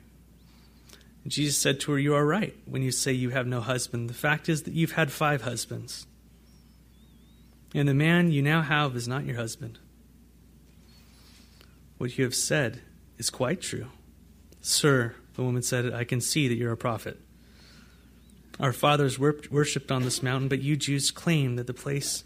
And 1.23 1.31
Jesus 1.31 1.57
said 1.57 1.79
to 1.81 1.93
her, 1.93 1.99
You 1.99 2.13
are 2.13 2.25
right 2.25 2.55
when 2.65 2.83
you 2.83 2.91
say 2.91 3.11
you 3.11 3.31
have 3.31 3.47
no 3.47 3.61
husband. 3.61 4.09
The 4.09 4.13
fact 4.13 4.47
is 4.47 4.63
that 4.63 4.73
you've 4.73 4.91
had 4.91 5.11
five 5.11 5.41
husbands. 5.41 6.05
And 7.73 7.89
the 7.89 7.93
man 7.93 8.31
you 8.31 8.41
now 8.41 8.61
have 8.61 8.95
is 8.95 9.07
not 9.07 9.25
your 9.25 9.37
husband. 9.37 9.79
What 11.97 12.17
you 12.17 12.23
have 12.23 12.35
said 12.35 12.81
is 13.17 13.29
quite 13.29 13.61
true. 13.61 13.87
Sir, 14.61 15.15
the 15.33 15.43
woman 15.43 15.61
said, 15.61 15.93
I 15.93 16.03
can 16.03 16.21
see 16.21 16.47
that 16.47 16.55
you're 16.55 16.71
a 16.71 16.77
prophet. 16.77 17.19
Our 18.59 18.71
fathers 18.73 19.19
worshipped 19.19 19.91
on 19.91 20.03
this 20.03 20.23
mountain, 20.23 20.47
but 20.47 20.61
you 20.61 20.75
Jews 20.75 21.11
claim 21.11 21.57
that 21.57 21.67
the 21.67 21.73
place 21.73 22.23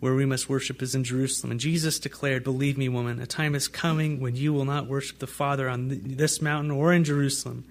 where 0.00 0.14
we 0.14 0.26
must 0.26 0.48
worship 0.48 0.82
is 0.82 0.94
in 0.94 1.04
Jerusalem. 1.04 1.50
And 1.52 1.60
Jesus 1.60 1.98
declared, 1.98 2.44
Believe 2.44 2.76
me, 2.76 2.88
woman, 2.88 3.20
a 3.20 3.26
time 3.26 3.54
is 3.54 3.68
coming 3.68 4.20
when 4.20 4.36
you 4.36 4.52
will 4.52 4.66
not 4.66 4.86
worship 4.86 5.18
the 5.18 5.26
Father 5.26 5.68
on 5.68 5.88
this 5.88 6.42
mountain 6.42 6.70
or 6.70 6.92
in 6.92 7.04
Jerusalem. 7.04 7.64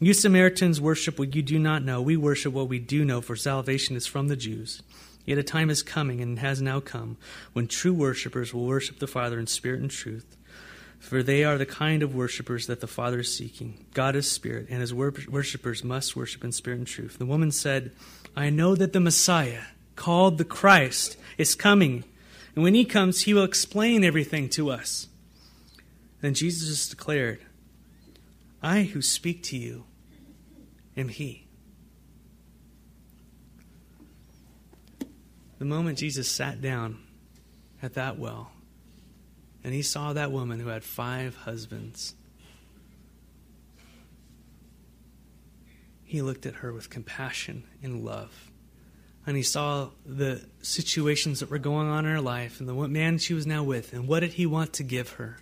You 0.00 0.14
Samaritans 0.14 0.80
worship 0.80 1.18
what 1.18 1.34
you 1.34 1.42
do 1.42 1.58
not 1.58 1.84
know. 1.84 2.00
We 2.00 2.16
worship 2.16 2.52
what 2.52 2.68
we 2.68 2.78
do 2.78 3.04
know, 3.04 3.20
for 3.20 3.36
salvation 3.36 3.96
is 3.96 4.06
from 4.06 4.28
the 4.28 4.36
Jews. 4.36 4.82
Yet 5.24 5.38
a 5.38 5.42
time 5.42 5.70
is 5.70 5.82
coming, 5.82 6.20
and 6.20 6.38
has 6.38 6.62
now 6.62 6.80
come, 6.80 7.16
when 7.52 7.68
true 7.68 7.92
worshippers 7.92 8.54
will 8.54 8.64
worship 8.64 8.98
the 8.98 9.06
Father 9.06 9.38
in 9.38 9.46
spirit 9.46 9.80
and 9.80 9.90
truth. 9.90 10.37
For 10.98 11.22
they 11.22 11.44
are 11.44 11.56
the 11.56 11.64
kind 11.64 12.02
of 12.02 12.14
worshippers 12.14 12.66
that 12.66 12.80
the 12.80 12.86
Father 12.86 13.20
is 13.20 13.34
seeking. 13.34 13.86
God 13.94 14.16
is 14.16 14.30
spirit, 14.30 14.66
and 14.68 14.80
his 14.80 14.92
worshippers 14.92 15.84
must 15.84 16.16
worship 16.16 16.44
in 16.44 16.52
spirit 16.52 16.78
and 16.78 16.86
truth. 16.86 17.18
The 17.18 17.26
woman 17.26 17.50
said, 17.50 17.92
I 18.36 18.50
know 18.50 18.74
that 18.74 18.92
the 18.92 19.00
Messiah, 19.00 19.62
called 19.96 20.38
the 20.38 20.44
Christ, 20.44 21.16
is 21.38 21.54
coming. 21.54 22.04
And 22.54 22.64
when 22.64 22.74
he 22.74 22.84
comes, 22.84 23.22
he 23.22 23.32
will 23.32 23.44
explain 23.44 24.04
everything 24.04 24.48
to 24.50 24.70
us. 24.70 25.06
Then 26.20 26.34
Jesus 26.34 26.88
declared, 26.88 27.40
I 28.60 28.82
who 28.82 29.00
speak 29.00 29.44
to 29.44 29.56
you 29.56 29.84
am 30.96 31.08
he. 31.08 31.46
The 35.58 35.64
moment 35.64 35.98
Jesus 35.98 36.28
sat 36.28 36.60
down 36.60 36.98
at 37.80 37.94
that 37.94 38.18
well, 38.18 38.50
and 39.68 39.74
he 39.74 39.82
saw 39.82 40.14
that 40.14 40.32
woman 40.32 40.60
who 40.60 40.68
had 40.68 40.82
five 40.82 41.36
husbands. 41.36 42.14
He 46.04 46.22
looked 46.22 46.46
at 46.46 46.54
her 46.54 46.72
with 46.72 46.88
compassion 46.88 47.64
and 47.82 48.02
love. 48.02 48.50
And 49.26 49.36
he 49.36 49.42
saw 49.42 49.90
the 50.06 50.42
situations 50.62 51.40
that 51.40 51.50
were 51.50 51.58
going 51.58 51.86
on 51.86 52.06
in 52.06 52.12
her 52.12 52.20
life 52.22 52.60
and 52.60 52.66
the 52.66 52.88
man 52.88 53.18
she 53.18 53.34
was 53.34 53.46
now 53.46 53.62
with. 53.62 53.92
And 53.92 54.08
what 54.08 54.20
did 54.20 54.32
he 54.32 54.46
want 54.46 54.72
to 54.72 54.82
give 54.84 55.10
her? 55.10 55.36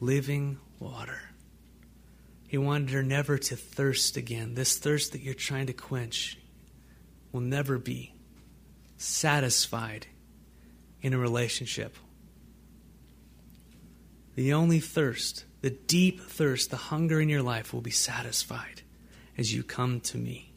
Living 0.00 0.58
water. 0.80 1.20
He 2.48 2.58
wanted 2.58 2.90
her 2.90 3.04
never 3.04 3.38
to 3.38 3.54
thirst 3.54 4.16
again. 4.16 4.54
This 4.54 4.76
thirst 4.76 5.12
that 5.12 5.20
you're 5.20 5.34
trying 5.34 5.68
to 5.68 5.72
quench 5.72 6.36
will 7.30 7.42
never 7.42 7.78
be 7.78 8.12
satisfied 8.96 10.08
in 11.00 11.14
a 11.14 11.18
relationship 11.18 11.94
the 14.38 14.52
only 14.52 14.78
thirst, 14.78 15.44
the 15.62 15.70
deep 15.70 16.20
thirst, 16.20 16.70
the 16.70 16.76
hunger 16.76 17.20
in 17.20 17.28
your 17.28 17.42
life 17.42 17.72
will 17.72 17.80
be 17.80 17.90
satisfied 17.90 18.82
as 19.36 19.52
you 19.52 19.64
come 19.64 19.98
to 19.98 20.16
me, 20.16 20.52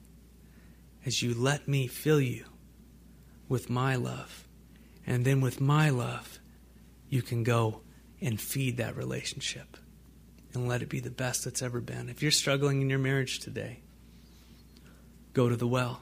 as 1.03 1.23
you 1.23 1.33
let 1.33 1.67
me 1.67 1.87
fill 1.87 2.21
you 2.21 2.45
with 3.49 3.71
my 3.71 3.95
love. 3.95 4.47
And 5.07 5.25
then 5.25 5.41
with 5.41 5.59
my 5.59 5.89
love, 5.89 6.37
you 7.09 7.23
can 7.23 7.43
go 7.43 7.81
and 8.21 8.39
feed 8.39 8.77
that 8.77 8.95
relationship 8.95 9.77
and 10.53 10.67
let 10.67 10.83
it 10.83 10.89
be 10.89 10.99
the 10.99 11.09
best 11.09 11.43
that's 11.43 11.63
ever 11.63 11.81
been. 11.81 12.07
If 12.07 12.21
you're 12.21 12.29
struggling 12.29 12.83
in 12.83 12.89
your 12.91 12.99
marriage 12.99 13.39
today, 13.39 13.79
go 15.33 15.49
to 15.49 15.55
the 15.55 15.65
well. 15.65 16.01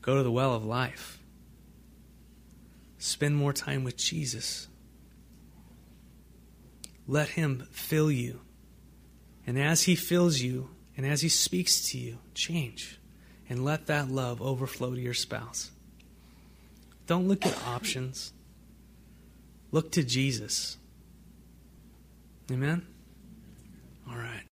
Go 0.00 0.16
to 0.16 0.24
the 0.24 0.32
well 0.32 0.56
of 0.56 0.64
life. 0.64 1.20
Spend 2.98 3.36
more 3.36 3.52
time 3.52 3.84
with 3.84 3.96
Jesus. 3.96 4.66
Let 7.06 7.30
Him 7.30 7.66
fill 7.70 8.10
you. 8.10 8.40
And 9.46 9.58
as 9.58 9.82
He 9.82 9.94
fills 9.94 10.40
you, 10.40 10.70
and 10.96 11.06
as 11.06 11.22
He 11.22 11.28
speaks 11.28 11.90
to 11.90 11.98
you, 11.98 12.18
change. 12.34 12.98
And 13.48 13.64
let 13.64 13.86
that 13.86 14.08
love 14.08 14.40
overflow 14.40 14.94
to 14.94 15.00
your 15.00 15.14
spouse. 15.14 15.70
Don't 17.06 17.28
look 17.28 17.44
at 17.44 17.66
options, 17.66 18.32
look 19.70 19.90
to 19.92 20.04
Jesus. 20.04 20.78
Amen? 22.50 22.86
All 24.08 24.16
right. 24.16 24.51